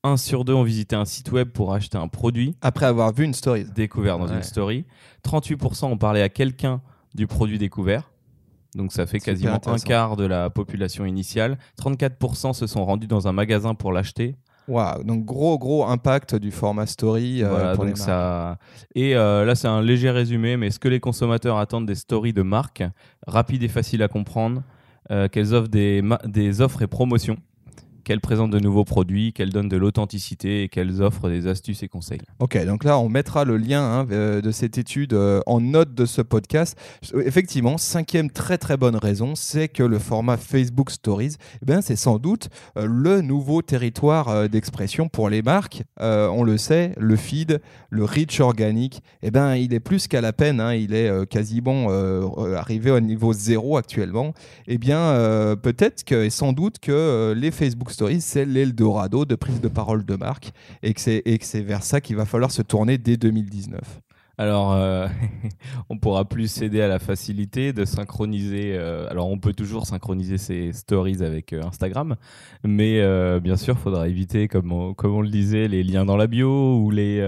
Un 0.04 0.16
sur 0.18 0.46
deux 0.46 0.54
ont 0.54 0.64
visité 0.64 0.96
un 0.96 1.06
site 1.06 1.32
web 1.32 1.50
pour 1.50 1.74
acheter 1.74 1.98
un 1.98 2.08
produit 2.08 2.56
Après 2.62 2.86
avoir 2.86 3.12
vu 3.14 3.26
une 3.26 3.34
story. 3.34 3.66
découvert 3.76 4.18
dans 4.18 4.28
Ouais. 4.28 4.36
une 4.36 4.44
story. 4.44 4.86
38% 5.24 5.86
ont 5.88 5.98
parlé 5.98 6.22
à 6.22 6.30
quelqu'un 6.30 6.82
du 7.16 7.28
produit 7.28 7.58
découvert. 7.58 8.10
Donc 8.76 8.94
ça 8.94 9.06
fait 9.08 9.20
quasiment 9.20 9.60
un 9.66 9.78
quart 9.80 10.16
de 10.16 10.26
la 10.26 10.50
population 10.50 11.04
initiale. 11.06 11.58
34% 11.82 12.54
se 12.54 12.68
sont 12.68 12.86
rendus 12.86 13.08
dans 13.08 13.28
un 13.28 13.32
magasin 13.34 13.74
pour 13.74 13.92
l'acheter. 13.92 14.36
Waouh, 14.68 15.04
donc 15.04 15.26
gros 15.26 15.58
gros 15.58 15.86
impact 15.86 16.36
du 16.36 16.52
format 16.52 16.86
story 16.86 17.44
euh, 17.44 17.50
Voilà, 17.50 17.76
pour 17.76 17.86
les 17.86 17.92
donc 17.92 17.98
ça... 17.98 18.58
Et 18.94 19.16
euh, 19.16 19.44
là, 19.44 19.56
c'est 19.56 19.68
un 19.68 19.82
léger 19.82 20.12
résumé, 20.12 20.58
mais 20.58 20.70
ce 20.70 20.80
que 20.80 20.88
les 20.88 21.00
consommateurs 21.00 21.58
attendent 21.58 21.88
des 21.88 21.96
stories 21.96 22.34
de 22.34 22.44
marque, 22.44 22.84
rapides 23.26 23.64
et 23.64 23.68
faciles 23.68 24.04
à 24.04 24.08
comprendre, 24.08 24.62
euh, 25.12 25.28
qu'elles 25.28 25.56
offrent 25.56 25.70
des, 25.70 26.04
des 26.26 26.62
offres 26.62 26.84
et 26.84 26.88
promotions, 26.88 27.38
qu'elles 28.10 28.22
présentent 28.22 28.50
de 28.50 28.60
nouveaux 28.60 28.86
produits, 28.86 29.34
qu'elles 29.34 29.52
donnent 29.52 29.70
de 29.70 29.78
l'authenticité 29.78 30.64
et 30.64 30.68
qu'elles 30.68 31.04
offrent 31.04 31.30
des 31.30 31.46
astuces 31.46 31.84
et 31.84 31.88
conseils. 31.88 32.22
Ok, 32.40 32.58
donc 32.66 32.84
là, 32.84 32.98
on 32.98 33.08
mettra 33.08 33.46
le 33.46 33.56
lien 33.56 33.84
hein, 33.84 34.08
euh, 34.10 34.42
de 34.42 34.50
cette 34.50 34.80
étude 34.80 35.14
euh, 35.14 35.42
en 35.46 35.62
note 35.62 35.94
de 35.94 36.08
ce 36.08 36.24
podcast. 36.24 36.76
Effectivement, 37.24 37.78
cinquième 37.78 38.32
très 38.32 38.58
très 38.58 38.78
bonne 38.78 38.96
raison, 38.96 39.36
c'est 39.36 39.68
que 39.68 39.84
le 39.84 40.00
format 40.00 40.38
Facebook 40.38 40.90
Stories, 40.90 41.36
ben, 41.64 41.84
c'est 41.84 41.96
sans 41.96 42.18
doute 42.18 42.50
euh, 42.78 42.88
le 42.90 43.22
nouveau 43.22 43.62
territoire 43.62 44.50
d'expression 44.50 45.08
pour 45.08 45.30
les 45.30 45.44
marques. 45.44 45.84
On 46.00 46.44
le 46.44 46.58
sait, 46.58 46.94
le 46.98 47.16
feed, 47.16 47.62
le 47.92 48.06
reach 48.06 48.40
organique, 48.40 49.04
eh 49.22 49.30
ben, 49.30 49.56
il 49.56 49.72
est 49.72 49.80
plus 49.80 50.08
qu'à 50.08 50.22
la 50.22 50.34
peine. 50.34 50.60
hein, 50.60 50.74
il 50.74 50.96
est 50.96 51.28
quasiment 51.30 51.90
arrivé 52.56 52.90
au 52.90 53.00
niveau 53.00 53.34
zéro 53.34 53.78
actuellement. 53.78 54.34
Eh 54.68 54.80
bien, 54.80 55.56
peut-être 55.62 56.04
que, 56.06 56.24
et 56.24 56.30
sans 56.32 56.54
doute 56.54 56.80
que 56.80 57.34
les 57.36 57.52
Facebook 57.52 57.92
Stories, 57.92 57.99
c'est 58.20 58.46
l'Eldorado 58.46 59.26
de 59.26 59.36
prise 59.36 59.62
de 59.62 59.68
parole 59.68 60.06
de 60.06 60.16
marque 60.16 60.52
et 60.84 60.94
que 60.94 61.02
c'est 61.02 61.22
et 61.26 61.38
que 61.38 61.46
c'est 61.46 61.62
vers 61.62 61.84
ça 61.84 62.02
qu'il 62.02 62.16
va 62.16 62.26
falloir 62.26 62.52
se 62.52 62.62
tourner 62.62 62.98
dès 62.98 63.18
2019. 63.18 63.80
Alors, 64.40 64.72
euh, 64.72 65.06
on 65.90 65.98
pourra 65.98 66.24
plus 66.24 66.50
céder 66.50 66.80
à 66.82 66.88
la 66.88 66.98
facilité 66.98 67.74
de 67.74 67.84
synchroniser. 67.84 68.74
euh, 68.74 69.06
alors, 69.10 69.28
on 69.28 69.38
peut 69.38 69.52
toujours 69.52 69.86
synchroniser 69.86 70.38
ses 70.38 70.72
stories 70.72 71.22
avec 71.22 71.52
euh, 71.52 71.62
Instagram, 71.62 72.16
mais 72.64 73.02
euh, 73.02 73.42
bien 73.42 73.58
sûr, 73.58 73.76
il 73.78 73.82
faudra 73.82 74.08
éviter, 74.08 74.48
comme 74.48 74.72
on, 74.72 74.94
comme 74.94 75.14
on 75.14 75.22
le 75.22 75.28
disait, 75.28 75.68
les 75.68 75.84
liens 75.84 76.06
dans 76.06 76.16
la 76.16 76.28
bio 76.28 76.78
ou 76.78 76.90
les, 76.90 77.20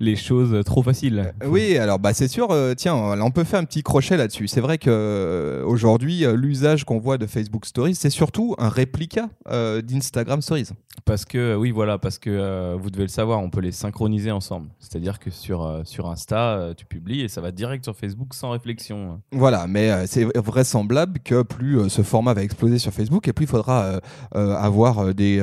les 0.00 0.16
choses 0.16 0.64
trop 0.64 0.82
faciles. 0.82 1.32
Oui, 1.46 1.76
alors 1.78 2.00
bah 2.00 2.12
c'est 2.12 2.26
sûr. 2.26 2.48
tiens, 2.76 2.96
on 2.96 3.30
peut 3.30 3.44
faire 3.44 3.60
un 3.60 3.64
petit 3.64 3.84
crochet 3.84 4.16
là-dessus. 4.16 4.48
C'est 4.48 4.60
vrai 4.60 4.78
que 4.78 5.62
aujourd'hui, 5.64 6.24
l'usage 6.34 6.84
qu'on 6.84 6.98
voit 6.98 7.18
de 7.18 7.26
Facebook 7.26 7.66
Stories, 7.66 7.94
c'est 7.94 8.10
surtout 8.10 8.56
un 8.58 8.68
réplica 8.68 9.28
d'Instagram 9.48 10.42
Stories. 10.42 10.70
Parce 11.04 11.24
que, 11.24 11.54
oui, 11.54 11.70
voilà, 11.70 11.98
parce 11.98 12.18
que 12.18 12.74
vous 12.76 12.90
devez 12.90 13.04
le 13.04 13.08
savoir, 13.08 13.40
on 13.40 13.50
peut 13.50 13.60
les 13.60 13.72
synchroniser 13.72 14.32
ensemble. 14.32 14.68
C'est-à-dire 14.80 15.20
que 15.20 15.30
sur, 15.30 15.82
sur 15.84 16.08
Insta, 16.32 16.56
euh, 16.56 16.74
tu 16.74 16.86
publies 16.86 17.20
et 17.20 17.28
ça 17.28 17.40
va 17.40 17.52
direct 17.52 17.84
sur 17.84 17.96
Facebook 17.96 18.34
sans 18.34 18.50
réflexion. 18.50 19.20
Voilà, 19.32 19.66
mais 19.66 19.90
euh, 19.90 20.04
c'est 20.06 20.24
vraisemblable 20.36 21.20
que 21.24 21.42
plus 21.42 21.78
euh, 21.78 21.88
ce 21.88 22.02
format 22.02 22.34
va 22.34 22.42
exploser 22.42 22.78
sur 22.78 22.92
Facebook, 22.92 23.28
et 23.28 23.32
plus 23.32 23.44
il 23.44 23.48
faudra 23.48 24.00
avoir 24.32 25.14
des, 25.14 25.42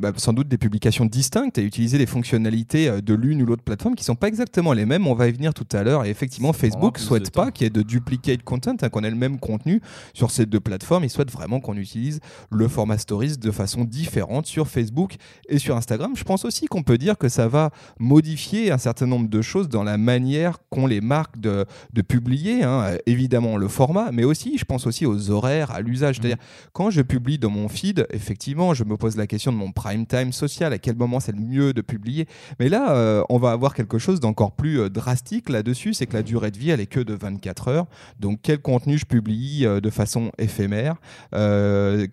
bah, 0.00 0.12
sans 0.16 0.32
doute 0.32 0.48
des 0.48 0.58
publications 0.58 1.06
distinctes 1.06 1.58
et 1.58 1.62
utiliser 1.62 1.96
les 1.96 2.06
fonctionnalités 2.06 3.00
de 3.00 3.14
l'une 3.14 3.40
ou 3.42 3.46
l'autre 3.46 3.62
plateforme 3.62 3.94
qui 3.94 4.04
sont 4.04 4.14
pas 4.14 4.28
exactement 4.28 4.72
les 4.72 4.84
mêmes. 4.84 5.06
On 5.06 5.14
va 5.14 5.28
y 5.28 5.32
venir 5.32 5.54
tout 5.54 5.66
à 5.72 5.82
l'heure. 5.82 6.04
Et 6.04 6.10
effectivement, 6.10 6.52
Facebook 6.52 6.96
de 6.96 7.00
souhaite 7.00 7.30
pas 7.30 7.50
qu'il 7.50 7.64
y 7.64 7.66
ait 7.66 7.70
de 7.70 7.82
duplicate 7.82 8.42
content, 8.42 8.74
hein, 8.82 8.88
qu'on 8.88 9.04
ait 9.04 9.10
le 9.10 9.16
même 9.16 9.38
contenu 9.38 9.80
sur 10.12 10.30
ces 10.30 10.44
deux 10.44 10.60
plateformes. 10.60 11.04
Il 11.04 11.10
souhaite 11.10 11.30
vraiment 11.30 11.60
qu'on 11.60 11.76
utilise 11.76 12.20
le 12.50 12.68
format 12.68 12.98
Stories 12.98 13.38
de 13.38 13.50
façon 13.50 13.84
différente 13.84 14.46
sur 14.46 14.68
Facebook 14.68 15.14
et 15.48 15.58
sur 15.58 15.76
Instagram. 15.76 16.14
Je 16.16 16.24
pense 16.24 16.44
aussi 16.44 16.66
qu'on 16.66 16.82
peut 16.82 16.98
dire 16.98 17.16
que 17.16 17.28
ça 17.28 17.48
va 17.48 17.70
modifier 17.98 18.72
un 18.72 18.78
certain 18.78 19.06
nombre 19.06 19.28
de 19.28 19.42
choses 19.42 19.61
dans 19.68 19.82
la 19.84 19.98
manière 19.98 20.58
qu'ont 20.70 20.86
les 20.86 21.00
marques 21.00 21.38
de, 21.40 21.64
de 21.92 22.02
publier. 22.02 22.62
hein. 22.64 22.96
Évidemment, 23.06 23.56
le 23.56 23.68
format, 23.68 24.10
mais 24.12 24.24
aussi, 24.24 24.58
je 24.58 24.64
pense 24.64 24.86
aussi 24.86 25.06
aux 25.06 25.30
horaires, 25.30 25.70
à 25.70 25.80
l'usage. 25.80 26.16
C'est-à-dire, 26.16 26.38
quand 26.72 26.90
je 26.90 27.02
publie 27.02 27.38
dans 27.38 27.50
mon 27.50 27.68
feed, 27.68 28.06
effectivement, 28.10 28.74
je 28.74 28.84
me 28.84 28.96
pose 28.96 29.16
la 29.16 29.26
question 29.26 29.52
de 29.52 29.56
mon 29.56 29.72
prime 29.72 30.06
time 30.06 30.32
social, 30.32 30.72
à 30.72 30.78
quel 30.78 30.96
moment 30.96 31.20
c'est 31.20 31.32
le 31.32 31.40
mieux 31.42 31.72
de 31.72 31.80
publier. 31.80 32.26
Mais 32.60 32.68
là, 32.68 32.92
euh, 32.94 33.22
on 33.28 33.38
va 33.38 33.50
avoir 33.52 33.74
quelque 33.74 33.98
chose 33.98 34.20
d'encore 34.20 34.52
plus 34.52 34.80
euh, 34.80 34.88
drastique 34.88 35.48
là-dessus, 35.48 35.94
c'est 35.94 36.06
que 36.06 36.14
la 36.14 36.22
durée 36.22 36.50
de 36.50 36.58
vie, 36.58 36.70
elle 36.70 36.80
est 36.80 36.86
que 36.86 37.00
de 37.00 37.14
24 37.14 37.68
heures. 37.68 37.86
Donc, 38.20 38.40
quel 38.42 38.58
contenu 38.60 38.98
je 38.98 39.04
publie 39.06 39.64
euh, 39.66 39.80
de 39.80 39.90
façon 39.90 40.30
éphémère 40.38 40.96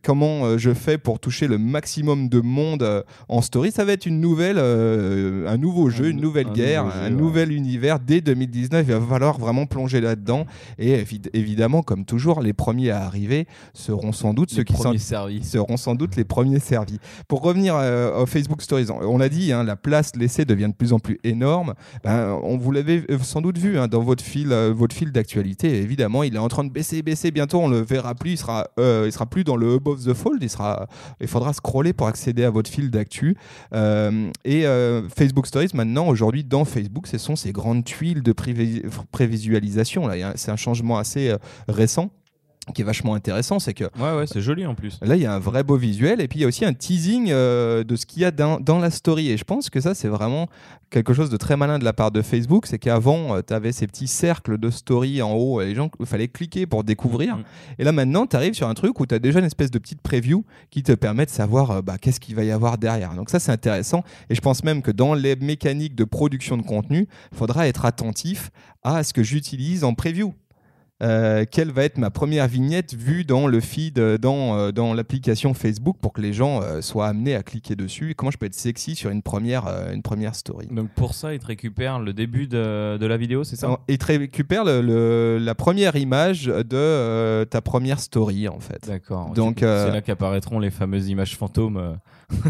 Comment 0.03 0.57
je 0.57 0.73
fais 0.73 0.97
pour 0.97 1.19
toucher 1.19 1.47
le 1.47 1.57
maximum 1.57 2.29
de 2.29 2.39
monde 2.39 3.03
en 3.27 3.41
story 3.41 3.71
Ça 3.71 3.85
va 3.85 3.93
être 3.93 4.05
une 4.05 4.19
nouvelle, 4.19 4.57
un 4.59 5.57
nouveau 5.57 5.89
jeu, 5.89 6.05
Un 6.05 6.09
une 6.09 6.15
nou- 6.17 6.21
nouvelle 6.23 6.47
un 6.47 6.53
guerre, 6.53 6.83
nouveau 6.85 6.99
un 6.99 7.09
nouvel 7.09 7.38
univers. 7.47 7.99
Dès 7.99 8.21
2019, 8.21 8.85
il 8.87 8.93
va 8.93 9.01
falloir 9.01 9.39
vraiment 9.39 9.65
plonger 9.65 10.01
là-dedans. 10.01 10.45
Et 10.77 10.97
évi- 11.03 11.29
évidemment, 11.33 11.81
comme 11.81 12.05
toujours, 12.05 12.41
les 12.41 12.53
premiers 12.53 12.91
à 12.91 13.05
arriver 13.05 13.47
seront 13.73 14.11
sans 14.11 14.33
doute 14.33 14.51
ceux 14.51 14.63
qui 14.63 14.73
premiers 14.73 14.97
servis. 14.97 15.43
seront 15.43 15.77
sans 15.77 15.95
doute 15.95 16.15
les 16.15 16.23
premiers 16.25 16.59
servis. 16.59 16.99
Pour 17.27 17.41
revenir 17.41 17.75
euh, 17.75 18.21
aux 18.21 18.25
Facebook 18.25 18.61
Stories, 18.61 18.87
on, 18.89 19.17
l'a 19.17 19.29
dit, 19.29 19.51
hein, 19.51 19.63
la 19.63 19.75
place 19.75 20.15
laissée 20.15 20.45
devient 20.45 20.67
de 20.67 20.73
plus 20.73 20.93
en 20.93 20.99
plus 20.99 21.19
énorme. 21.23 21.73
Ben, 22.03 22.37
on 22.43 22.57
vous 22.57 22.71
l'avez 22.71 23.03
euh, 23.09 23.17
sans 23.19 23.41
doute 23.41 23.57
vu 23.57 23.77
hein, 23.77 23.87
dans 23.87 24.01
votre 24.01 24.23
fil, 24.23 24.51
euh, 24.51 24.73
votre 24.75 24.95
fil 24.95 25.11
d'actualité. 25.11 25.77
Évidemment, 25.81 26.23
il 26.23 26.35
est 26.35 26.39
en 26.39 26.47
train 26.47 26.63
de 26.63 26.71
baisser, 26.71 27.01
baisser. 27.01 27.31
Bientôt, 27.31 27.59
on 27.59 27.67
le 27.69 27.79
verra 27.79 28.15
plus. 28.15 28.31
Il 28.31 28.37
sera, 28.37 28.67
euh, 28.79 29.03
il 29.05 29.11
sera 29.11 29.25
plus 29.25 29.43
dans 29.43 29.55
le 29.55 29.75
above 29.75 30.03
the 30.05 30.13
fold. 30.13 30.41
Il 30.41 30.49
sera, 30.49 30.87
il 31.21 31.27
faudra 31.27 31.53
scroller 31.53 31.93
pour 31.93 32.07
accéder 32.07 32.43
à 32.43 32.49
votre 32.49 32.69
fil 32.69 32.89
d'actu. 32.89 33.35
Et 34.45 34.65
Facebook 35.15 35.47
Stories, 35.47 35.69
maintenant, 35.73 36.07
aujourd'hui, 36.07 36.43
dans 36.43 36.65
Facebook, 36.65 37.07
ce 37.07 37.17
sont 37.19 37.35
ces 37.35 37.51
grandes 37.51 37.85
tuiles 37.85 38.23
de 38.23 38.33
prévi- 38.33 38.83
prévisualisation. 39.11 40.07
Là, 40.07 40.33
c'est 40.35 40.51
un 40.51 40.55
changement 40.55 40.97
assez 40.97 41.29
euh, 41.29 41.37
récent 41.67 42.09
qui 42.71 42.81
est 42.81 42.85
vachement 42.85 43.15
intéressant. 43.15 43.59
C'est 43.59 43.73
que 43.73 43.85
Ouais, 43.99 44.15
ouais, 44.17 44.27
c'est 44.27 44.41
joli 44.41 44.65
en 44.65 44.75
plus. 44.75 44.99
Là, 45.01 45.15
il 45.15 45.21
y 45.21 45.25
a 45.25 45.33
un 45.33 45.39
vrai 45.39 45.63
beau 45.63 45.77
visuel 45.77 46.21
et 46.21 46.27
puis 46.27 46.39
il 46.39 46.41
y 46.41 46.45
a 46.45 46.47
aussi 46.47 46.65
un 46.65 46.73
teasing 46.73 47.29
euh, 47.31 47.83
de 47.83 47.95
ce 47.95 48.05
qu'il 48.05 48.21
y 48.21 48.25
a 48.25 48.31
dans, 48.31 48.59
dans 48.59 48.79
la 48.79 48.91
story. 48.91 49.29
Et 49.29 49.37
je 49.37 49.43
pense 49.43 49.69
que 49.69 49.81
ça, 49.81 49.93
c'est 49.93 50.07
vraiment 50.07 50.47
quelque 50.89 51.13
chose 51.13 51.29
de 51.29 51.37
très 51.37 51.55
malin 51.55 51.79
de 51.79 51.83
la 51.83 51.93
part 51.93 52.11
de 52.11 52.21
Facebook. 52.21 52.65
C'est 52.65 52.79
qu'avant, 52.79 53.41
tu 53.41 53.53
avais 53.53 53.71
ces 53.71 53.87
petits 53.87 54.07
cercles 54.07 54.57
de 54.57 54.69
story 54.69 55.21
en 55.21 55.33
haut 55.33 55.61
et 55.61 55.65
les 55.67 55.75
gens, 55.75 55.89
il 55.99 56.05
fallait 56.05 56.27
cliquer 56.27 56.65
pour 56.65 56.83
découvrir. 56.83 57.37
Mhm. 57.37 57.43
Et 57.79 57.83
là, 57.83 57.91
maintenant, 57.91 58.25
tu 58.25 58.35
arrives 58.35 58.53
sur 58.53 58.67
un 58.67 58.73
truc 58.73 58.99
où 58.99 59.05
tu 59.05 59.15
as 59.15 59.19
déjà 59.19 59.39
une 59.39 59.45
espèce 59.45 59.71
de 59.71 59.79
petite 59.79 60.01
preview 60.01 60.43
qui 60.69 60.83
te 60.83 60.91
permet 60.91 61.25
de 61.25 61.31
savoir 61.31 61.71
euh, 61.71 61.81
bah, 61.81 61.97
qu'est-ce 61.97 62.19
qu'il 62.19 62.35
va 62.35 62.43
y 62.43 62.51
avoir 62.51 62.77
derrière. 62.77 63.13
Donc, 63.13 63.29
ça, 63.29 63.39
c'est 63.39 63.51
intéressant. 63.51 64.03
Et 64.29 64.35
je 64.35 64.41
pense 64.41 64.63
même 64.63 64.81
que 64.81 64.91
dans 64.91 65.13
les 65.13 65.35
mécaniques 65.35 65.95
de 65.95 66.03
production 66.03 66.57
de 66.57 66.63
contenu, 66.63 67.07
il 67.31 67.37
faudra 67.37 67.67
être 67.67 67.85
attentif 67.85 68.51
à 68.83 69.03
ce 69.03 69.13
que 69.13 69.23
j'utilise 69.23 69.83
en 69.83 69.93
preview. 69.93 70.33
Euh, 71.01 71.45
quelle 71.49 71.71
va 71.71 71.85
être 71.85 71.97
ma 71.97 72.09
première 72.09 72.47
vignette 72.47 72.93
vue 72.93 73.23
dans 73.23 73.47
le 73.47 73.61
feed, 73.61 73.99
euh, 73.99 74.17
dans, 74.17 74.57
euh, 74.57 74.71
dans 74.73 74.93
l'application 74.93 75.53
Facebook 75.53 75.95
pour 76.01 76.11
que 76.11 76.19
les 76.19 76.33
gens 76.33 76.61
euh, 76.61 76.81
soient 76.81 77.07
amenés 77.07 77.35
à 77.35 77.43
cliquer 77.43 77.77
dessus? 77.77 78.11
Et 78.11 78.13
comment 78.15 78.31
je 78.31 78.37
peux 78.37 78.47
être 78.47 78.53
sexy 78.53 78.95
sur 78.95 79.09
une 79.09 79.21
première, 79.21 79.67
euh, 79.67 79.93
une 79.93 80.01
première 80.01 80.35
story? 80.35 80.67
Donc 80.71 80.89
pour 80.89 81.13
ça, 81.13 81.33
il 81.33 81.39
te 81.39 81.45
récupère 81.45 81.99
le 81.99 82.11
début 82.11 82.47
de, 82.47 82.97
de 82.97 83.05
la 83.05 83.15
vidéo, 83.15 83.45
c'est 83.45 83.55
ça? 83.55 83.79
Et 83.87 83.97
tu 83.97 84.05
récupères 84.07 84.65
le- 84.65 84.81
le- 84.81 85.37
la 85.39 85.55
première 85.55 85.95
image 85.95 86.45
de 86.47 87.45
ta 87.45 87.61
première 87.61 87.99
story 88.01 88.49
en 88.49 88.59
fait. 88.59 88.85
D'accord. 88.85 89.29
Donc, 89.31 89.59
c'est 89.59 89.91
là 89.91 90.01
qu'apparaîtront 90.01 90.59
les 90.59 90.71
fameuses 90.71 91.07
images 91.07 91.37
fantômes. 91.37 91.97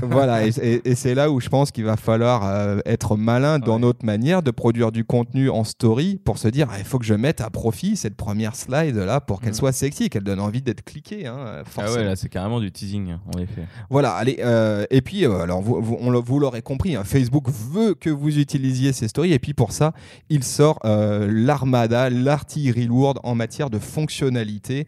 Voilà, 0.02 0.46
et, 0.46 0.50
et- 0.62 0.90
et 0.92 0.96
c'est 0.96 1.16
là 1.16 1.32
où 1.32 1.40
je 1.40 1.50
pense 1.50 1.72
qu'il 1.72 1.86
va 1.86 1.96
falloir 1.98 2.46
euh, 2.46 2.80
être 2.86 3.16
malin 3.18 3.60
dans 3.60 3.76
Ouais. 3.76 3.80
notre 3.82 4.06
manière 4.06 4.44
de 4.44 4.52
produire 4.52 4.92
du 4.92 5.06
contenu 5.06 5.50
en 5.50 5.64
story 5.64 6.20
pour 6.24 6.38
se 6.38 6.48
dire 6.48 6.68
ah, 6.72 6.76
il 6.80 6.86
faut 6.86 7.00
que 7.00 7.06
je 7.06 7.14
mette 7.14 7.40
à 7.42 7.50
profit 7.50 7.96
cette 7.96 8.16
première 8.16 8.56
slide 8.56 8.96
là 8.96 9.22
pour 9.22 9.40
qu'elle 9.40 9.50
Mhm. 9.50 9.56
soit 9.56 9.72
sexy, 9.72 10.10
qu'elle 10.10 10.24
donne 10.24 10.40
envie 10.40 10.62
d'être 10.62 10.84
cliquée. 10.84 11.28
hein, 11.28 11.64
Ah 11.78 11.92
ouais, 11.92 12.04
là 12.04 12.16
c'est 12.16 12.30
carrément 12.30 12.60
du 12.60 12.72
teasing, 12.72 13.14
en 13.34 13.40
effet. 13.40 13.64
Voilà, 13.90 14.12
allez, 14.14 14.38
euh, 14.44 14.86
et 14.90 15.02
puis, 15.02 15.26
euh, 15.26 15.40
alors, 15.42 15.62
vous, 15.62 15.82
vous- 15.82 15.98
on 16.02 16.12
l'a- 16.12 16.20
vous 16.20 16.40
l'aurez 16.40 16.62
compris, 16.62 16.96
hein, 16.96 17.04
Facebook 17.06 17.48
veut 17.50 17.94
que 17.96 18.10
vous 18.10 18.38
utilisiez 18.38 18.92
ces 18.94 19.08
stories, 19.08 19.34
et 19.34 19.40
puis 19.40 19.54
pour 19.54 19.72
ça, 19.72 19.94
il 20.30 20.44
sort 20.44 20.80
l'armada, 20.84 22.10
l'artillerie 22.10 22.86
lourde 22.88 23.20
en 23.24 23.36
matière 23.36 23.70
de 23.70 23.80
fonctionnalité, 23.80 24.88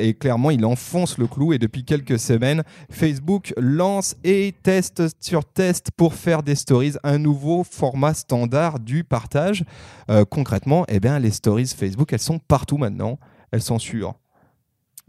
et 0.00 0.14
clairement, 0.14 0.50
il 0.50 0.64
enfonce 0.64 1.18
le 1.18 1.26
clou, 1.26 1.52
et 1.52 1.58
depuis 1.58 1.84
quelques 1.84 2.18
semaines, 2.18 2.62
Facebook 2.90 3.52
lance 3.56 4.14
et 4.24 4.54
teste 4.62 5.02
sur 5.20 5.44
test 5.44 5.90
pour 5.96 6.14
faire 6.14 6.42
des 6.42 6.54
stories, 6.54 6.94
un 7.04 7.18
nouveau 7.18 7.64
format 7.64 8.14
standard 8.14 8.78
du 8.80 9.04
partage. 9.04 9.64
Euh, 10.10 10.24
concrètement, 10.24 10.84
eh 10.88 11.00
bien, 11.00 11.18
les 11.18 11.30
stories 11.30 11.66
Facebook, 11.66 12.12
elles 12.12 12.18
sont 12.20 12.38
partout 12.38 12.76
maintenant, 12.78 13.18
elles 13.52 13.62
sont 13.62 13.78
sur... 13.78 14.14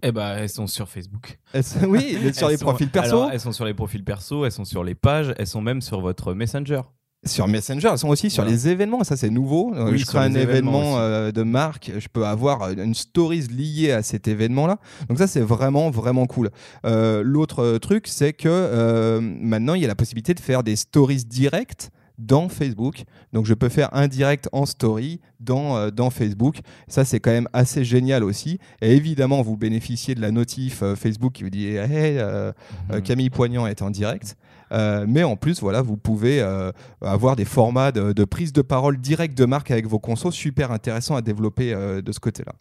Eh 0.03 0.11
ben, 0.11 0.35
elles 0.37 0.49
sont 0.49 0.65
sur 0.67 0.89
Facebook. 0.89 1.37
sont- 1.61 1.85
oui, 1.85 2.17
sur 2.33 2.47
Elles 2.47 2.53
les 2.53 2.57
sont- 2.57 2.65
profils 2.65 2.89
perso. 2.89 3.17
alors, 3.17 3.31
elles 3.31 3.39
sont 3.39 3.51
sur 3.51 3.65
les 3.65 3.73
profils 3.75 4.03
perso, 4.03 4.45
elles 4.45 4.51
sont 4.51 4.65
sur 4.65 4.83
les 4.83 4.95
pages, 4.95 5.33
elles 5.37 5.45
sont 5.47 5.61
même 5.61 5.81
sur 5.81 6.01
votre 6.01 6.33
Messenger. 6.33 6.81
Sur 7.23 7.47
Messenger, 7.47 7.89
elles 7.91 7.97
sont 7.99 8.07
aussi 8.09 8.31
sur 8.31 8.41
Voilà. 8.43 8.55
les 8.57 8.67
événements. 8.67 9.03
Ça, 9.03 9.15
c'est 9.15 9.29
nouveau. 9.29 9.73
Euh, 9.75 9.91
Oui, 9.91 9.99
je 9.99 10.05
crée 10.07 10.17
un 10.17 10.33
événement 10.33 10.97
euh, 10.97 11.31
de 11.31 11.43
marque. 11.43 11.91
Je 11.99 12.07
peux 12.11 12.25
avoir 12.25 12.63
euh, 12.63 12.73
une 12.73 12.95
stories 12.95 13.47
liée 13.47 13.91
à 13.91 14.01
cet 14.01 14.27
événement-là. 14.27 14.77
Donc 15.07 15.19
ça, 15.19 15.27
c'est 15.27 15.41
vraiment, 15.41 15.91
vraiment 15.91 16.25
cool. 16.25 16.49
Euh, 16.83 17.21
L'autre 17.23 17.77
truc, 17.77 18.07
c'est 18.07 18.33
que 18.33 18.49
euh, 18.49 19.19
maintenant, 19.21 19.75
il 19.75 19.83
y 19.83 19.85
a 19.85 19.87
la 19.87 19.93
possibilité 19.95 20.33
de 20.33 20.39
faire 20.39 20.63
des 20.63 20.75
stories 20.75 21.23
directes 21.23 21.91
dans 22.17 22.49
Facebook. 22.49 23.03
Donc 23.33 23.45
je 23.45 23.53
peux 23.53 23.69
faire 23.69 23.89
un 23.95 24.07
direct 24.07 24.49
en 24.51 24.65
story 24.65 25.19
dans, 25.39 25.77
euh, 25.77 25.91
dans 25.91 26.09
Facebook. 26.09 26.57
Ça, 26.87 27.05
c'est 27.05 27.19
quand 27.19 27.31
même 27.31 27.47
assez 27.53 27.83
génial 27.83 28.23
aussi. 28.23 28.57
Et 28.81 28.95
évidemment, 28.95 29.43
vous 29.43 29.57
bénéficiez 29.57 30.15
de 30.15 30.21
la 30.21 30.31
notif 30.31 30.81
euh, 30.81 30.95
Facebook 30.95 31.33
qui 31.33 31.43
vous 31.43 31.49
dit 31.51 31.67
Hey, 31.67 32.17
euh, 32.17 32.51
Mhm. 32.91 33.01
Camille 33.01 33.29
Poignant 33.29 33.67
est 33.67 33.83
en 33.83 33.91
direct. 33.91 34.35
Euh, 34.71 35.05
mais 35.07 35.23
en 35.23 35.35
plus, 35.35 35.61
voilà, 35.61 35.81
vous 35.81 35.97
pouvez 35.97 36.41
euh, 36.41 36.71
avoir 37.01 37.35
des 37.35 37.45
formats 37.45 37.91
de, 37.91 38.23
prise 38.25 38.53
de 38.53 38.61
parole 38.61 38.97
directe 38.97 39.37
de 39.37 39.45
marque 39.45 39.71
avec 39.71 39.87
vos 39.87 39.99
consos 39.99 40.33
super 40.33 40.71
intéressants 40.71 41.15
à 41.15 41.21
développer 41.21 41.73
euh, 41.73 42.01
de 42.01 42.11
ce 42.11 42.19
côté-là. 42.19 42.53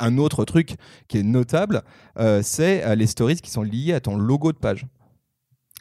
Un 0.00 0.18
autre 0.18 0.44
truc 0.44 0.74
qui 1.08 1.16
est 1.16 1.22
notable, 1.22 1.82
c'est 2.42 2.94
les 2.94 3.06
stories 3.06 3.36
qui 3.36 3.50
sont 3.50 3.62
liées 3.62 3.94
à 3.94 4.00
ton 4.00 4.18
logo 4.18 4.52
de 4.52 4.58
page. 4.58 4.86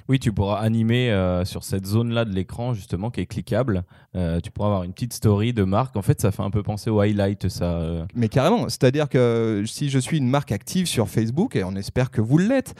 Oui, 0.07 0.19
tu 0.19 0.31
pourras 0.31 0.59
animer 0.59 1.09
euh, 1.09 1.45
sur 1.45 1.63
cette 1.63 1.87
zone-là 1.87 2.25
de 2.25 2.29
l'écran, 2.29 2.75
justement, 2.75 3.09
qui 3.09 3.21
est 3.21 3.25
cliquable. 3.25 3.83
Euh, 4.15 4.39
tu 4.39 4.51
pourras 4.51 4.67
avoir 4.67 4.83
une 4.83 4.93
petite 4.93 5.13
story 5.13 5.51
de 5.51 5.63
marque. 5.63 5.95
En 5.95 6.03
fait, 6.03 6.21
ça 6.21 6.31
fait 6.31 6.43
un 6.43 6.51
peu 6.51 6.61
penser 6.61 6.91
au 6.91 6.99
highlight, 6.99 7.49
ça. 7.49 7.65
euh. 7.79 8.05
Mais 8.13 8.29
carrément, 8.29 8.69
c'est-à-dire 8.69 9.09
que 9.09 9.63
si 9.65 9.89
je 9.89 9.97
suis 9.97 10.19
une 10.19 10.29
marque 10.29 10.51
active 10.51 10.85
sur 10.85 11.09
Facebook, 11.09 11.55
et 11.55 11.63
on 11.63 11.75
espère 11.75 12.11
que 12.11 12.21
vous 12.21 12.37
l'êtes, 12.37 12.75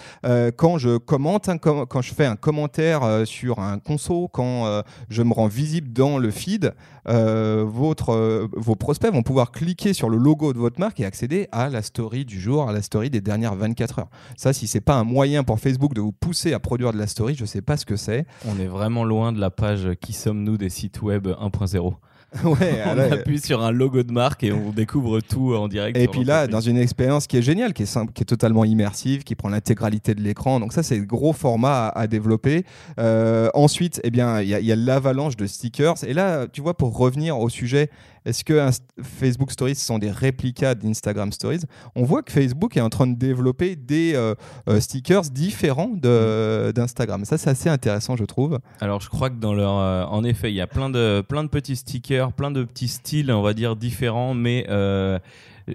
quand 0.56 0.78
je 0.78 0.98
commente, 0.98 1.50
quand 1.62 2.02
je 2.02 2.14
fais 2.14 2.26
un 2.26 2.36
commentaire 2.36 3.26
sur 3.26 3.60
un 3.60 3.80
conso, 3.80 4.28
quand 4.28 4.84
je 5.10 5.24
me 5.24 5.34
rends 5.34 5.48
visible 5.48 5.92
dans 5.92 6.18
le 6.18 6.30
feed, 6.30 6.74
vos 7.06 7.96
prospects 8.76 9.12
vont 9.12 9.24
pouvoir 9.24 9.52
cliquer 9.52 9.94
sur 9.94 10.10
le 10.10 10.18
logo 10.18 10.54
de 10.54 10.60
votre 10.60 10.80
marque 10.80 11.00
et 11.00 11.06
accéder 11.06 11.48
à 11.52 11.70
la 11.70 11.82
story 11.82 12.26
du 12.26 12.40
jour, 12.40 12.70
à 12.70 12.74
la 12.74 12.82
story 12.82 13.10
des 13.10 13.22
dernières 13.22 13.56
24 13.56 14.00
heures. 14.00 14.10
Ça, 14.38 14.54
si 14.54 14.68
c'est 14.68 14.82
pas 14.82 14.96
un 14.96 15.04
moyen 15.04 15.44
pour 15.44 15.60
Facebook 15.60 15.94
de 15.94 16.02
vous 16.02 16.12
pousser 16.12 16.54
à 16.54 16.60
produire 16.60 16.94
de 16.94 16.98
la 16.98 17.08
story, 17.16 17.34
je 17.34 17.46
sais 17.46 17.62
pas 17.62 17.78
ce 17.78 17.86
que 17.86 17.96
c'est. 17.96 18.26
On 18.46 18.60
est 18.60 18.68
vraiment 18.68 19.06
loin 19.06 19.32
de 19.32 19.40
la 19.40 19.50
page 19.50 19.88
Qui 20.02 20.12
sommes-nous 20.12 20.58
des 20.58 20.70
sites 20.70 21.02
web 21.02 21.28
1.0. 21.28 21.94
ouais, 22.44 22.84
on 22.86 23.00
appuie 23.14 23.40
sur 23.40 23.64
un 23.64 23.72
logo 23.72 24.04
de 24.04 24.12
marque 24.12 24.44
et 24.44 24.52
on 24.52 24.72
découvre 24.72 25.22
tout 25.22 25.56
en 25.56 25.70
direct. 25.70 25.98
Et 25.98 26.10
puis 26.10 26.26
là, 26.26 26.48
dans 26.48 26.60
une 26.60 26.76
expérience 26.78 27.26
qui 27.26 27.38
est 27.38 27.42
géniale, 27.42 27.72
qui 27.72 27.84
est 27.84 27.86
simple, 27.86 28.12
qui 28.12 28.24
est 28.24 28.26
totalement 28.26 28.66
immersive, 28.66 29.24
qui 29.24 29.36
prend 29.36 29.48
l'intégralité 29.48 30.14
de 30.14 30.22
l'écran. 30.22 30.60
Donc 30.60 30.74
ça, 30.74 30.84
c'est 30.84 30.98
le 30.98 31.06
gros 31.06 31.32
format 31.32 31.88
à, 31.88 32.00
à 32.00 32.08
développer. 32.08 32.66
Euh, 33.00 33.50
ensuite, 33.54 34.02
eh 34.04 34.12
bien, 34.12 34.42
il 34.42 34.50
y 34.50 34.54
a, 34.54 34.60
il 34.60 34.66
y 34.66 34.74
a 34.74 34.76
l'avalanche 34.76 35.38
de 35.38 35.48
stickers. 35.48 36.04
Et 36.06 36.14
là, 36.14 36.48
tu 36.52 36.60
vois, 36.60 36.76
pour 36.76 36.98
revenir 36.98 37.40
au 37.40 37.48
sujet, 37.48 37.90
est-ce 38.26 38.44
que 38.44 38.70
Facebook 39.02 39.52
Stories 39.52 39.76
sont 39.76 40.00
des 40.00 40.12
réplicas 40.12 40.76
d'Instagram 40.76 41.32
Stories? 41.32 41.62
On 41.96 42.04
voit 42.04 42.24
que 42.24 42.32
Facebook 42.32 42.76
est 42.76 42.82
en 42.82 42.90
train 42.90 43.08
de 43.08 43.16
développer 43.16 43.76
des 43.76 44.14
euh, 44.16 44.34
euh, 44.68 44.80
stickers 44.80 45.22
différents 45.24 45.90
de- 45.96 46.72
d'Instagram. 46.74 47.24
Ça, 47.26 47.38
c'est 47.38 47.50
assez 47.50 47.70
intéressant, 47.70 48.16
je 48.16 48.26
trouve. 48.26 48.60
Alors, 48.82 49.02
je 49.02 49.10
crois 49.10 49.30
que 49.30 49.36
dans 49.40 49.54
leur, 49.54 49.78
euh, 49.78 50.04
en 50.06 50.24
effet, 50.24 50.52
il 50.52 50.56
y 50.56 50.62
a 50.62 50.68
plein 50.68 50.90
de, 50.90 51.22
plein 51.28 51.44
de 51.44 51.50
petits 51.50 51.76
stickers, 51.76 52.34
plein 52.34 52.52
de 52.52 52.64
petits 52.64 52.88
styles, 52.88 53.32
on 53.32 53.42
va 53.42 53.54
dire 53.54 53.76
différents, 53.76 54.34
mais 54.34 54.66
euh, 54.70 55.20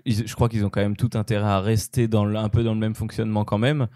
ils- 0.04 0.26
je 0.26 0.35
crois 0.35 0.49
qu'ils 0.49 0.64
ont 0.64 0.70
quand 0.70 0.80
même 0.82 0.97
tout 0.97 1.11
intérêt 1.14 1.49
à 1.49 1.61
rester 1.61 2.09
dans 2.09 2.25
le- 2.25 2.37
un 2.37 2.49
peu 2.49 2.62
dans 2.62 2.75
le 2.75 2.80
même 2.80 2.94
fonctionnement 2.94 3.44
quand 3.44 3.59
même, 3.59 3.87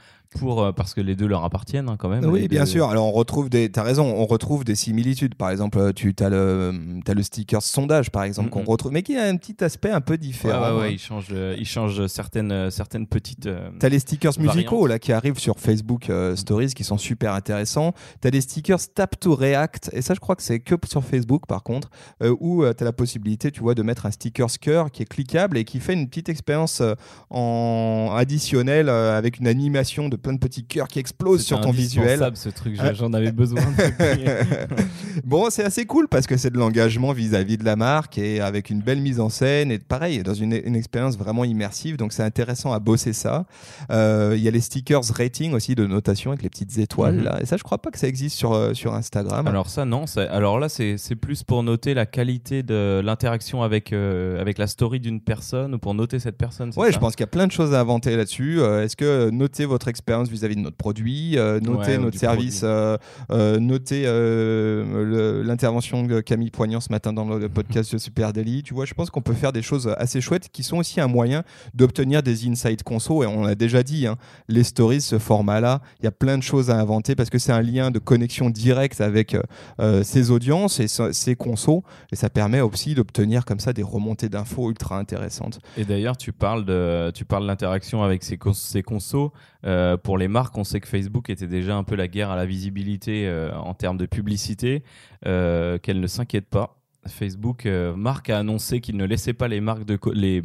pour, 0.40 0.64
euh, 0.64 0.72
parce 0.72 0.94
que 0.94 1.00
les 1.00 1.14
deux 1.14 1.28
leur 1.28 1.44
appartiennent 1.44 1.88
hein, 1.88 1.94
quand 1.96 2.08
même. 2.08 2.24
Oui, 2.24 2.40
les 2.40 2.48
bien 2.48 2.64
deux- 2.64 2.66
sûr. 2.70 2.88
Alors, 2.88 3.06
on 3.06 3.12
retrouve 3.12 3.48
des. 3.48 3.70
T'as 3.70 3.84
raison, 3.84 4.04
on 4.04 4.26
retrouve 4.26 4.64
des 4.64 4.74
similitudes. 4.74 5.36
Par 5.36 5.50
exemple, 5.50 5.92
tu 5.92 6.12
as 6.18 6.28
le, 6.28 6.72
as 7.06 7.14
le 7.14 7.22
sticker 7.22 7.62
sondage, 7.62 8.10
par 8.10 8.24
exemple, 8.24 8.50
qu'on 8.50 8.64
retrouve, 8.64 8.90
mais 8.90 9.02
qui 9.04 9.16
a 9.16 9.26
un 9.28 9.36
petit 9.36 9.62
aspect 9.62 9.90
un 9.90 10.00
peu 10.00 10.14
Ouais, 10.14 10.18
différent. 10.18 10.74
ouais, 10.74 10.80
ouais, 10.80 10.92
ils 10.94 10.98
changent, 10.98 11.28
euh, 11.30 11.54
ils 11.56 11.66
changent 11.66 12.08
certaines, 12.08 12.50
euh, 12.50 12.70
certaines 12.70 13.06
petites. 13.06 13.46
euh, 13.46 13.68
T'as 13.78 13.88
les 13.88 14.00
stickers 14.00 14.32
musicaux 14.40 14.88
là 14.88 14.98
qui 14.98 15.12
arrivent 15.12 15.38
sur 15.38 15.60
Facebook 15.60 16.10
euh, 16.10 16.34
Stories 16.34 16.74
qui 16.74 16.82
sont 16.82 16.98
super 16.98 17.32
intéressants. 17.34 17.92
T'as 18.20 18.32
des 18.32 18.40
stickers 18.40 18.80
Tap 18.92 19.20
to 19.20 19.36
React 19.36 19.90
et 19.92 20.02
ça 20.02 20.14
je 20.14 20.20
crois 20.20 20.34
que 20.34 20.42
c'est 20.42 20.58
que 20.58 20.74
sur 20.88 21.04
Facebook 21.04 21.46
par 21.46 21.62
contre 21.62 21.90
euh, 22.24 22.34
où 22.40 22.64
tu 22.66 22.74
t'as 22.74 22.84
la 22.84 22.92
possibilité 22.92 23.52
tu 23.52 23.60
vois 23.60 23.74
de 23.76 23.82
mettre 23.82 24.06
un 24.06 24.10
sticker 24.10 24.48
cœur 24.60 24.90
qui 24.90 25.02
est 25.02 25.06
cliquable 25.06 25.58
et 25.58 25.64
qui 25.64 25.78
fait 25.84 25.92
une 25.94 26.08
petite 26.08 26.28
expérience 26.28 26.80
euh, 26.80 26.94
en 27.30 28.14
additionnel 28.16 28.88
euh, 28.88 29.16
avec 29.16 29.38
une 29.38 29.46
animation 29.46 30.08
de 30.08 30.16
plein 30.16 30.32
de 30.32 30.38
petits 30.38 30.64
cœurs 30.64 30.88
qui 30.88 30.98
explosent 30.98 31.44
sur 31.44 31.60
ton 31.60 31.70
visuel. 31.70 32.04
indispensable, 32.22 32.36
ce 32.36 32.48
truc, 32.48 32.78
j'en 32.94 33.12
avais 33.12 33.32
besoin. 33.32 33.62
bon, 35.24 35.48
c'est 35.50 35.64
assez 35.64 35.86
cool 35.86 36.08
parce 36.08 36.26
que 36.26 36.36
c'est 36.36 36.50
de 36.50 36.58
l'engagement 36.58 37.12
vis-à-vis 37.12 37.56
de 37.58 37.64
la 37.64 37.76
marque 37.76 38.18
et 38.18 38.40
avec 38.40 38.70
une 38.70 38.80
belle 38.80 39.00
mise 39.00 39.20
en 39.20 39.28
scène 39.28 39.70
et 39.70 39.78
pareil, 39.78 40.22
dans 40.22 40.34
une, 40.34 40.52
une 40.64 40.76
expérience 40.76 41.16
vraiment 41.16 41.44
immersive. 41.44 41.96
Donc, 41.96 42.12
c'est 42.12 42.22
intéressant 42.22 42.72
à 42.72 42.78
bosser 42.78 43.12
ça. 43.12 43.46
Euh, 43.90 44.34
Il 44.36 44.42
y 44.42 44.48
a 44.48 44.50
les 44.50 44.60
stickers 44.60 45.02
rating 45.16 45.52
aussi 45.52 45.74
de 45.74 45.86
notation 45.86 46.30
avec 46.30 46.42
les 46.42 46.50
petites 46.50 46.78
étoiles. 46.78 47.16
Mhm. 47.16 47.24
là. 47.24 47.38
Et 47.42 47.46
ça, 47.46 47.56
je 47.56 47.62
crois 47.62 47.78
pas 47.78 47.90
que 47.90 47.98
ça 47.98 48.08
existe 48.08 48.36
sur, 48.36 48.52
euh, 48.52 48.74
sur 48.74 48.94
Instagram. 48.94 49.46
Alors 49.46 49.68
ça 49.68 49.84
non, 49.84 50.06
c'est- 50.06 50.28
alors 50.28 50.58
là 50.58 50.68
c'est 50.68 50.96
c'est 50.98 51.16
plus 51.16 51.42
pour 51.42 51.62
noter 51.62 51.94
la 51.94 52.06
qualité 52.06 52.62
de 52.62 53.00
l'interaction 53.04 53.62
avec 53.62 53.92
euh, 53.92 54.40
avec 54.40 54.58
la 54.58 54.66
story 54.66 55.00
d'une 55.00 55.20
personne 55.20 55.73
ou 55.74 55.78
pour 55.78 55.94
noter 55.94 56.18
cette 56.18 56.36
personne. 56.38 56.70
Ouais, 56.76 56.86
ça 56.86 56.92
je 56.92 56.98
pense 56.98 57.14
qu'il 57.16 57.22
y 57.22 57.28
a 57.28 57.28
plein 57.28 57.46
de 57.46 57.52
choses 57.52 57.74
à 57.74 57.80
inventer 57.80 58.16
là-dessus. 58.16 58.60
Euh, 58.60 58.84
Est-ce 58.84 58.96
que 58.96 59.04
euh, 59.04 59.30
noter 59.30 59.64
votre 59.66 59.88
expérience 59.88 60.28
vis-à-vis 60.28 60.56
de 60.56 60.60
notre 60.60 60.76
produit, 60.76 61.36
euh, 61.38 61.60
noter 61.60 61.92
Ouais, 61.92 61.98
notre 61.98 62.18
service, 62.18 62.62
euh, 62.64 62.96
euh, 63.30 63.58
noter 63.58 64.04
euh, 64.06 65.04
le- 65.04 65.42
l'intervention 65.42 66.02
de 66.04 66.20
Camille 66.20 66.50
Poignant 66.50 66.80
ce 66.80 66.90
matin 66.90 67.12
dans 67.12 67.24
le 67.36 67.48
podcast 67.50 67.92
de 67.92 67.98
Super 67.98 68.32
Daily, 68.32 68.62
tu 68.62 68.74
vois, 68.74 68.84
je 68.84 68.94
pense 68.94 69.10
qu'on 69.10 69.20
peut 69.22 69.34
faire 69.34 69.52
des 69.52 69.62
choses 69.62 69.92
assez 69.98 70.20
chouettes 70.20 70.48
qui 70.52 70.62
sont 70.62 70.78
aussi 70.78 71.00
un 71.00 71.08
moyen 71.08 71.42
d'obtenir 71.74 72.22
des 72.22 72.46
insights 72.48 72.82
conso. 72.82 73.22
Et 73.22 73.26
on 73.26 73.44
l'a 73.44 73.54
déjà 73.54 73.82
dit, 73.82 74.06
hein, 74.06 74.16
les 74.48 74.64
stories, 74.64 75.00
ce 75.00 75.18
format-là, 75.18 75.80
il 76.00 76.04
y 76.04 76.08
a 76.08 76.12
plein 76.12 76.38
de 76.38 76.42
choses 76.42 76.70
à 76.70 76.76
inventer 76.78 77.14
parce 77.14 77.30
que 77.30 77.38
c'est 77.38 77.52
un 77.52 77.62
lien 77.62 77.90
de 77.90 77.98
connexion 77.98 78.50
directe 78.50 79.00
avec 79.00 79.36
euh, 79.80 80.02
ses 80.02 80.30
audiences 80.30 80.80
et 80.80 80.86
ses 80.88 81.34
consos. 81.36 81.82
Et 82.12 82.16
ça 82.16 82.30
permet 82.30 82.60
aussi 82.60 82.94
d'obtenir 82.94 83.44
comme 83.44 83.60
ça 83.60 83.72
des 83.72 83.82
remontées 83.82 84.28
d'infos 84.28 84.70
ultra 84.70 84.98
intéressantes. 84.98 85.58
Et 85.76 85.84
d'ailleurs, 85.84 86.16
tu 86.16 86.32
parles 86.32 86.64
de, 86.64 87.12
l'interaction 87.40 88.02
avec 88.02 88.22
ces 88.22 88.36
consos. 88.36 89.30
Euh, 89.66 89.96
pour 89.96 90.18
les 90.18 90.28
marques, 90.28 90.56
on 90.56 90.64
sait 90.64 90.80
que 90.80 90.88
Facebook 90.88 91.30
était 91.30 91.46
déjà 91.46 91.76
un 91.76 91.84
peu 91.84 91.94
la 91.94 92.08
guerre 92.08 92.30
à 92.30 92.36
la 92.36 92.46
visibilité 92.46 93.26
euh, 93.26 93.54
en 93.54 93.74
termes 93.74 93.96
de 93.96 94.06
publicité, 94.06 94.82
euh, 95.26 95.78
qu'elle 95.78 96.00
ne 96.00 96.06
s'inquiète 96.06 96.48
pas. 96.48 96.83
Facebook, 97.08 97.66
euh, 97.66 97.94
Marc 97.96 98.30
a 98.30 98.38
annoncé 98.38 98.80
qu'il 98.80 98.96
ne 98.96 99.04
laissait 99.04 99.32
pas 99.32 99.48
les 99.48 99.60
marques 99.60 99.84
de, 99.84 99.98
les, 100.12 100.42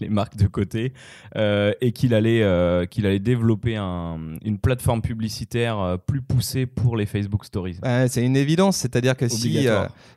les 0.00 0.08
marques 0.08 0.36
de 0.36 0.46
côté 0.46 0.92
euh, 1.36 1.72
et 1.80 1.92
qu'il 1.92 2.14
allait, 2.14 2.42
euh, 2.42 2.86
qu'il 2.86 3.06
allait 3.06 3.18
développer 3.18 3.76
un- 3.76 4.18
une 4.44 4.58
plateforme 4.58 5.02
publicitaire 5.02 5.78
euh, 5.78 5.96
plus 5.96 6.20
poussée 6.22 6.66
pour 6.66 6.96
les 6.96 7.06
Facebook 7.06 7.44
Stories. 7.44 7.78
C'est 8.08 8.24
une 8.24 8.36
évidence, 8.36 8.76
c'est-à-dire 8.78 9.16
que 9.16 9.28
si, 9.28 9.66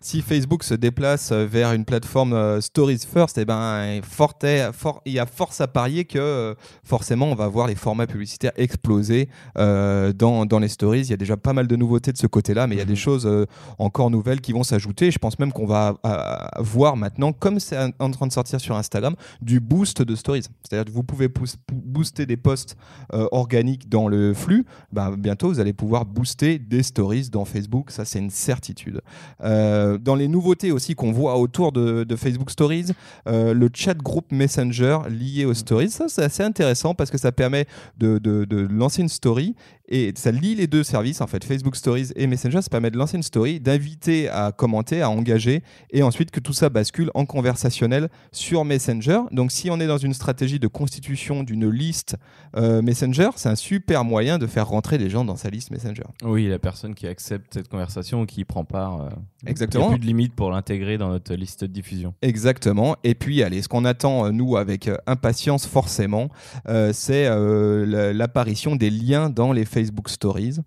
si 0.01 0.21
Facebook 0.21 0.63
se 0.63 0.73
déplace 0.73 1.31
vers 1.31 1.73
une 1.73 1.85
plateforme 1.85 2.61
Stories 2.61 2.99
First, 3.11 3.37
eh 3.37 3.45
ben, 3.45 4.01
fort 4.03 4.33
est- 4.43 4.71
fort- 4.73 5.01
il 5.05 5.13
y 5.13 5.19
a 5.19 5.25
force 5.25 5.61
à 5.61 5.67
parier 5.67 6.05
que 6.05 6.55
forcément 6.83 7.27
on 7.31 7.35
va 7.35 7.47
voir 7.47 7.67
les 7.67 7.75
formats 7.75 8.07
publicitaires 8.07 8.51
exploser 8.57 9.29
dans, 9.55 10.45
dans 10.45 10.59
les 10.59 10.67
stories. 10.67 11.01
Il 11.01 11.09
y 11.09 11.13
a 11.13 11.17
déjà 11.17 11.37
pas 11.37 11.53
mal 11.53 11.67
de 11.67 11.75
nouveautés 11.75 12.11
de 12.11 12.17
ce 12.17 12.27
côté-là, 12.27 12.67
mais 12.67 12.75
il 12.75 12.77
y 12.77 12.81
a 12.81 12.85
Mhm. 12.85 12.89
des 12.89 12.95
choses 12.95 13.25
euh, 13.25 13.45
encore 13.79 14.09
nouvelles 14.11 14.41
qui 14.41 14.51
vont 14.51 14.63
s'ajouter. 14.63 15.11
Je 15.11 15.17
pense 15.19 15.39
même 15.39 15.51
qu'on 15.51 15.65
va 15.65 15.74
euh, 16.05 16.17
voir 16.59 16.95
maintenant, 16.97 17.33
comme 17.33 17.59
c'est 17.59 17.77
en- 17.99 18.11
train 18.11 18.27
de 18.27 18.31
sortir 18.31 18.59
sur 18.59 18.75
Instagram, 18.75 19.15
du 19.41 19.59
boost 19.59 20.01
de 20.01 20.15
stories. 20.15 20.43
C'est-à-dire 20.63 20.85
que 20.85 20.95
vous 20.95 21.03
pouvez 21.03 21.29
booster 21.71 22.25
des 22.25 22.37
posts 22.37 22.75
euh, 23.13 23.27
organiques 23.31 23.89
dans 23.89 24.07
le 24.07 24.33
flux. 24.33 24.65
Ben, 24.91 25.15
bientôt, 25.17 25.49
vous 25.49 25.59
allez 25.59 25.73
pouvoir 25.73 26.05
booster 26.05 26.59
des 26.59 26.83
stories 26.83 27.29
dans 27.29 27.45
Facebook. 27.45 27.91
Ça, 27.91 28.05
c'est 28.05 28.19
une 28.19 28.29
certitude. 28.29 29.01
Euh, 29.43 29.97
dans 29.97 30.15
les 30.15 30.27
nouveautés 30.27 30.71
aussi 30.71 30.95
qu'on 30.95 31.11
voit 31.11 31.37
autour 31.37 31.71
de, 31.71 32.05
Facebook 32.15 32.49
Stories, 32.49 32.91
le 33.25 33.69
chat 33.73 33.93
groupe 33.97 34.31
Messenger 34.31 34.99
lié 35.09 35.45
aux 35.45 35.53
stories, 35.53 35.89
ça, 35.89 36.05
c'est 36.07 36.23
assez 36.23 36.43
intéressant 36.43 36.93
parce 36.93 37.11
que 37.11 37.17
ça 37.17 37.31
permet 37.31 37.65
de- 37.97 38.17
de 38.19 38.67
lancer 38.71 39.01
une 39.01 39.09
story 39.09 39.55
et 39.87 40.11
ça 40.15 40.31
lie 40.31 40.55
les 40.55 40.67
deux 40.67 40.83
services, 40.83 41.21
en 41.21 41.27
fait, 41.27 41.43
Facebook 41.43 41.75
Stories 41.75 42.09
et 42.15 42.27
Messenger. 42.27 42.61
Ça 42.61 42.69
permet 42.69 42.91
de 42.91 42.97
lancer 42.97 43.17
une 43.17 43.23
story, 43.23 43.59
d'inviter 43.59 44.29
à 44.29 44.51
commenter, 44.51 45.01
à 45.01 45.09
engager 45.09 45.61
et 45.91 46.01
ensuite 46.03 46.31
que 46.31 46.39
tout 46.39 46.53
ça 46.53 46.69
bascule 46.69 47.11
en 47.13 47.25
conversationnel 47.25 48.09
sur 48.31 48.65
Messenger. 48.65 49.19
Donc, 49.31 49.51
si 49.51 49.69
on 49.69 49.79
est 49.79 49.87
dans 49.87 49.97
une 49.97 50.13
stratégie 50.13 50.59
de 50.59 50.67
constitution 50.67 51.43
d'une 51.43 51.69
liste 51.69 52.15
euh, 52.57 52.81
Messenger, 52.81 53.29
c'est 53.35 53.49
un 53.49 53.55
super 53.55 54.03
moyen 54.03 54.37
de 54.37 54.47
faire 54.47 54.67
rentrer 54.67 54.97
les 54.97 55.09
gens 55.09 55.23
dans 55.25 55.35
sa 55.35 55.49
liste 55.49 55.71
Messenger. 55.71 56.03
Oui, 56.23 56.47
la 56.47 56.59
personne 56.59 56.95
qui 56.95 57.07
accepte 57.07 57.53
cette 57.53 57.67
conversation 57.67 58.21
ou 58.21 58.25
qui 58.25 58.41
y 58.41 58.45
prend 58.45 58.63
part. 58.65 59.01
euh, 59.01 59.09
Exactement. 59.45 59.85
Il 59.85 59.87
n'y 59.87 59.93
a 59.93 59.97
plus 59.97 60.01
de 60.01 60.07
limite 60.07 60.33
pour 60.35 60.49
l'intégrer 60.51 60.97
dans 60.97 61.09
notre 61.09 61.33
liste 61.35 61.61
de 61.61 61.67
diffusion. 61.67 62.13
Exactement. 62.21 62.95
Et 63.03 63.13
puis, 63.15 63.43
allez, 63.43 63.61
ce 63.61 63.67
qu'on 63.67 63.85
attend, 63.85 64.25
euh, 64.25 64.31
nous, 64.31 64.57
avec 64.57 64.87
euh, 64.87 64.97
impatience, 65.07 65.65
forcément, 65.67 66.29
euh, 66.67 66.91
c'est 66.93 67.25
la- 67.29 68.13
l'apparition 68.13 68.75
des 68.75 68.89
liens 68.89 69.29
dans 69.29 69.51
les 69.51 69.65
Facebook 69.75 70.07
Stories. 70.09 70.59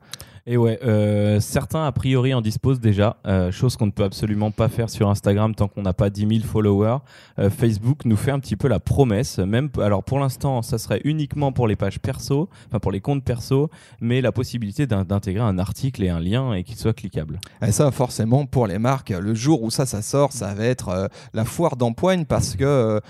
Et 0.51 0.57
ouais, 0.57 0.79
euh, 0.83 1.41
certains 1.41 1.85
a 1.85 1.93
priori 1.93 2.33
en 2.33 2.41
disposent 2.41 2.81
déjà, 2.81 3.19
euh, 3.27 3.53
chose 3.53 3.77
qu'on 3.77 3.85
ne 3.85 3.91
peut 3.91 4.05
absolument 4.05 4.51
pas 4.51 4.69
faire 4.71 4.89
sur 4.89 5.11
Instagram 5.11 5.55
tant 5.55 5.69
qu'on 5.69 5.83
n'a 5.83 5.93
pas 5.93 6.09
10 6.09 6.27
000 6.27 6.41
followers. 6.43 6.97
Euh, 7.39 7.51
Facebook 7.51 8.07
nous 8.07 8.17
fait 8.17 8.31
un 8.31 8.39
petit 8.41 8.57
peu 8.57 8.67
la 8.67 8.81
promesse, 8.81 9.41
même 9.41 9.69
alors 9.79 10.03
pour 10.03 10.19
l'instant, 10.19 10.63
ça 10.63 10.79
serait 10.79 11.03
uniquement 11.05 11.53
pour 11.53 11.69
les 11.69 11.77
pages 11.77 11.99
perso, 12.01 12.49
enfin 12.67 12.79
pour 12.79 12.93
les 12.93 13.01
comptes 13.03 13.25
perso, 13.25 13.69
mais 14.01 14.23
la 14.23 14.33
possibilité 14.33 14.87
d'in- 14.87 15.05
d'intégrer 15.05 15.43
un 15.43 15.59
article 15.59 16.03
et 16.03 16.09
un 16.09 16.19
lien 16.19 16.55
et 16.55 16.65
qu'il 16.65 16.77
soit 16.77 16.95
cliquable. 16.95 17.41
Et 17.61 17.71
ça, 17.71 17.91
forcément, 17.91 18.47
pour 18.47 18.67
les 18.67 18.79
marques, 18.79 19.11
le 19.11 19.35
jour 19.35 19.63
où 19.63 19.71
ça, 19.71 19.85
ça 19.85 20.01
sort, 20.01 20.33
ça 20.33 20.55
va 20.55 20.65
être 20.65 21.11
la 21.35 21.45
foire 21.45 21.77
d'empoigne 21.77 22.25
parce 22.25 22.57
que 22.57 23.03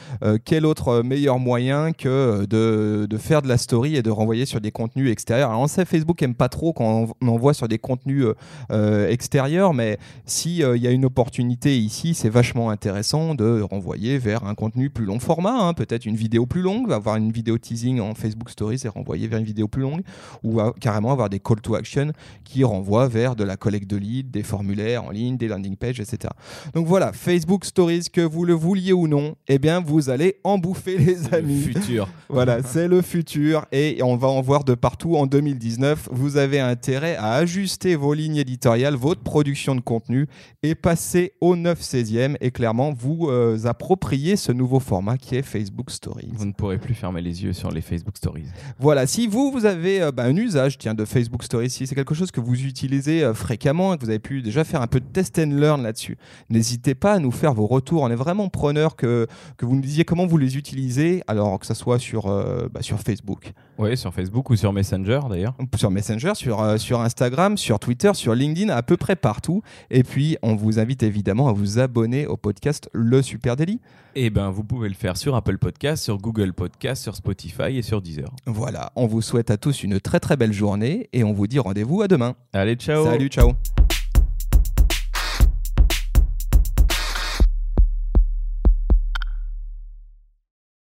quel 0.44 0.66
autre 0.66 1.03
meilleur 1.03 1.38
moyen 1.38 1.92
que 1.92 2.46
de, 2.46 3.07
de 3.09 3.16
faire 3.16 3.42
de 3.42 3.48
la 3.48 3.59
story 3.59 3.94
et 3.94 4.03
de 4.03 4.11
renvoyer 4.11 4.44
sur 4.44 4.61
des 4.61 4.72
contenus 4.72 5.12
extérieurs? 5.12 5.51
Alors, 5.51 5.62
on 5.62 5.68
sait, 5.68 5.85
Facebook 5.85 6.20
aime 6.22 6.35
pas 6.35 6.48
trop 6.48 6.72
quand 6.72 7.07
on 7.20 7.28
envoie 7.29 7.55
sur 7.55 7.69
des 7.69 7.79
contenus 7.79 8.25
euh, 8.25 8.35
euh, 8.71 9.09
extérieurs, 9.09 9.75
mais 9.75 9.99
si 10.25 10.62
euh, 10.62 10.77
il 10.77 10.83
y 10.83 10.87
a 10.87 10.91
une 10.91 11.05
opportunité 11.05 11.79
ici, 11.79 12.14
c'est 12.14 12.29
vachement 12.29 12.71
intéressant 12.71 13.35
de 13.35 13.61
renvoyer 13.61 14.19
vers 14.19 14.45
un 14.45 14.55
contenu 14.55 14.91
plus 14.91 15.05
long 15.05 15.19
format, 15.19 15.55
hein, 15.55 15.75
peut-être 15.75 16.07
une 16.07 16.17
vidéo 16.17 16.47
plus 16.47 16.62
longue, 16.62 16.93
avoir 16.93 17.17
une 17.17 17.33
vidéo 17.33 17.59
teasing 17.59 18.01
en 18.01 18.14
Facebook 18.14 18.51
Stories 18.51 18.83
et 18.85 18.88
renvoyer 18.88 19.27
vers 19.27 19.38
une 19.38 19.45
vidéo 19.45 19.69
plus 19.69 19.83
longue, 19.83 20.03
ou 20.43 20.61
euh, 20.61 20.71
carrément 20.81 21.12
avoir 21.12 21.29
des 21.29 21.41
call 21.41 21.61
to 21.61 21.75
action 21.75 22.12
qui 22.45 22.64
renvoient 22.64 23.09
vers 23.09 23.37
de 23.37 23.45
la 23.45 23.57
collecte 23.57 23.88
de 23.88 23.97
leads, 23.97 24.31
des 24.31 24.43
formulaires 24.43 25.05
en 25.05 25.11
ligne, 25.11 25.37
des 25.37 25.49
landing 25.49 25.77
pages, 25.77 26.01
etc. 26.01 26.33
Donc 26.75 26.87
voilà, 26.87 27.12
Facebook 27.12 27.64
Stories, 27.64 28.07
que 28.12 28.21
vous 28.21 28.45
le 28.45 28.55
vouliez 28.55 28.93
ou 28.93 29.09
non, 29.09 29.35
eh 29.49 29.59
bien 29.59 29.81
vous 29.81 30.11
allez 30.11 30.37
en 30.45 30.59
bouffer 30.59 30.99
les 30.99 31.33
amis. 31.35 31.61
Futur. 31.61 32.09
Voilà, 32.31 32.62
c'est 32.62 32.88
le 32.88 33.01
futur 33.01 33.64
et 33.73 34.01
on 34.03 34.17
va 34.17 34.29
en 34.29 34.43
voir 34.43 34.62
de 34.62 34.75
partout 34.75 35.17
en 35.17 35.27
2019. 35.27 36.11
Vous 36.12 36.37
avez 36.37 36.61
intérêt 36.61 37.08
intérêt 37.09 37.16
à 37.16 37.33
ajuster 37.35 37.97
vos 37.97 38.14
lignes 38.14 38.37
éditoriales, 38.37 38.94
votre 38.94 39.23
production 39.23 39.75
de 39.75 39.81
contenu 39.81 40.27
et 40.62 40.75
passer 40.75 41.33
au 41.40 41.57
9 41.57 41.81
16e 41.81 42.37
et 42.40 42.51
clairement 42.51 42.92
vous 42.92 43.29
euh, 43.29 43.59
approprier 43.64 44.37
ce 44.37 44.53
nouveau 44.53 44.81
format 44.81 45.16
qui 45.16 45.37
est 45.37 45.42
Facebook 45.42 45.90
Stories. 45.90 46.31
Vous 46.33 46.47
ne 46.47 46.53
pourrez 46.53 46.79
plus 46.79 46.94
fermer 46.94 47.21
les 47.21 47.44
yeux 47.44 47.53
sur 47.53 47.71
les 47.71 47.81
Facebook 47.81 48.16
Stories. 48.16 48.47
Voilà, 48.79 49.07
si 49.07 49.27
vous, 49.27 49.51
vous 49.53 49.64
avez 49.66 50.03
euh, 50.03 50.12
bah, 50.12 50.25
un 50.25 50.37
usage 50.37 50.79
tiens, 50.79 50.94
de 50.94 51.05
Facebook 51.05 51.42
Stories, 51.44 51.71
si 51.71 51.87
c'est 51.87 51.94
quelque 51.94 52.14
chose 52.14 52.31
que 52.31 52.40
vous 52.40 52.64
utilisez 52.64 53.23
euh, 53.23 53.35
fréquemment 53.35 53.94
et 53.94 53.99
que 53.99 54.05
vous 54.05 54.11
avez 54.11 54.18
pu 54.18 54.42
déjà 54.42 54.64
faire 54.64 54.83
un 54.83 54.87
peu 54.87 55.01
de 55.01 55.07
test 55.07 55.38
and 55.38 55.51
learn 55.53 55.83
là-dessus, 55.83 56.18
n'hésitez 56.51 56.94
pas 56.94 57.14
à 57.14 57.18
nous 57.18 57.31
faire 57.31 57.55
vos 57.55 57.66
retours. 57.66 58.03
On 58.03 58.11
est 58.11 58.14
vraiment 58.16 58.49
preneur 58.49 58.97
que, 58.97 59.27
que 59.57 59.66
vous 59.66 59.75
nous 59.75 59.83
disiez 59.83 60.05
comment 60.05 60.27
vous 60.27 60.38
les 60.38 60.57
utilisez, 60.57 61.23
alors 61.27 61.59
que 61.59 61.66
ce 61.66 61.75
soit 61.75 61.99
sur, 61.99 62.27
bah, 62.73 62.83
sur 62.83 63.01
Facebook, 63.01 63.53
Oui, 63.79 63.97
sur 63.97 64.12
Facebook 64.12 64.51
ou 64.51 64.57
sur 64.57 64.73
Messenger 64.73 65.21
d'ailleurs. 65.29 65.55
sur 65.77 65.90
Messenger, 65.90 66.33
sur, 66.35 66.61
euh, 66.62 66.77
sur 66.98 67.04
Instagram, 67.04 67.56
sur 67.56 67.78
Twitter, 67.78 68.11
sur 68.14 68.34
LinkedIn, 68.34 68.70
à 68.70 68.82
peu 68.82 68.96
près 68.96 69.16
partout. 69.16 69.62
Et 69.90 70.02
puis, 70.02 70.37
on 70.42 70.56
vous 70.56 70.78
invite 70.78 71.02
évidemment 71.02 71.48
à 71.48 71.52
vous 71.52 71.78
abonner 71.78 72.26
au 72.26 72.37
podcast 72.37 72.90
Le 72.92 73.22
Super 73.22 73.56
Daily. 73.56 73.80
Et 74.14 74.30
ben, 74.30 74.50
vous 74.50 74.64
pouvez 74.64 74.88
le 74.88 74.94
faire 74.94 75.16
sur 75.16 75.37
Apple 75.37 75.58
Podcast, 75.58 76.02
sur 76.02 76.18
Google 76.18 76.52
Podcast, 76.52 77.02
sur 77.02 77.14
Spotify 77.14 77.76
et 77.76 77.82
sur 77.82 78.02
Deezer. 78.02 78.30
Voilà, 78.46 78.90
on 78.96 79.06
vous 79.06 79.22
souhaite 79.22 79.50
à 79.50 79.56
tous 79.56 79.84
une 79.84 80.00
très 80.00 80.18
très 80.18 80.37
belle 80.37 80.52
journée 80.52 81.08
et 81.12 81.22
on 81.22 81.32
vous 81.32 81.46
dit 81.46 81.58
rendez-vous 81.58 82.02
à 82.02 82.08
demain. 82.08 82.34
Allez, 82.52 82.74
ciao 82.74 83.04
Salut, 83.04 83.28
ciao 83.28 83.52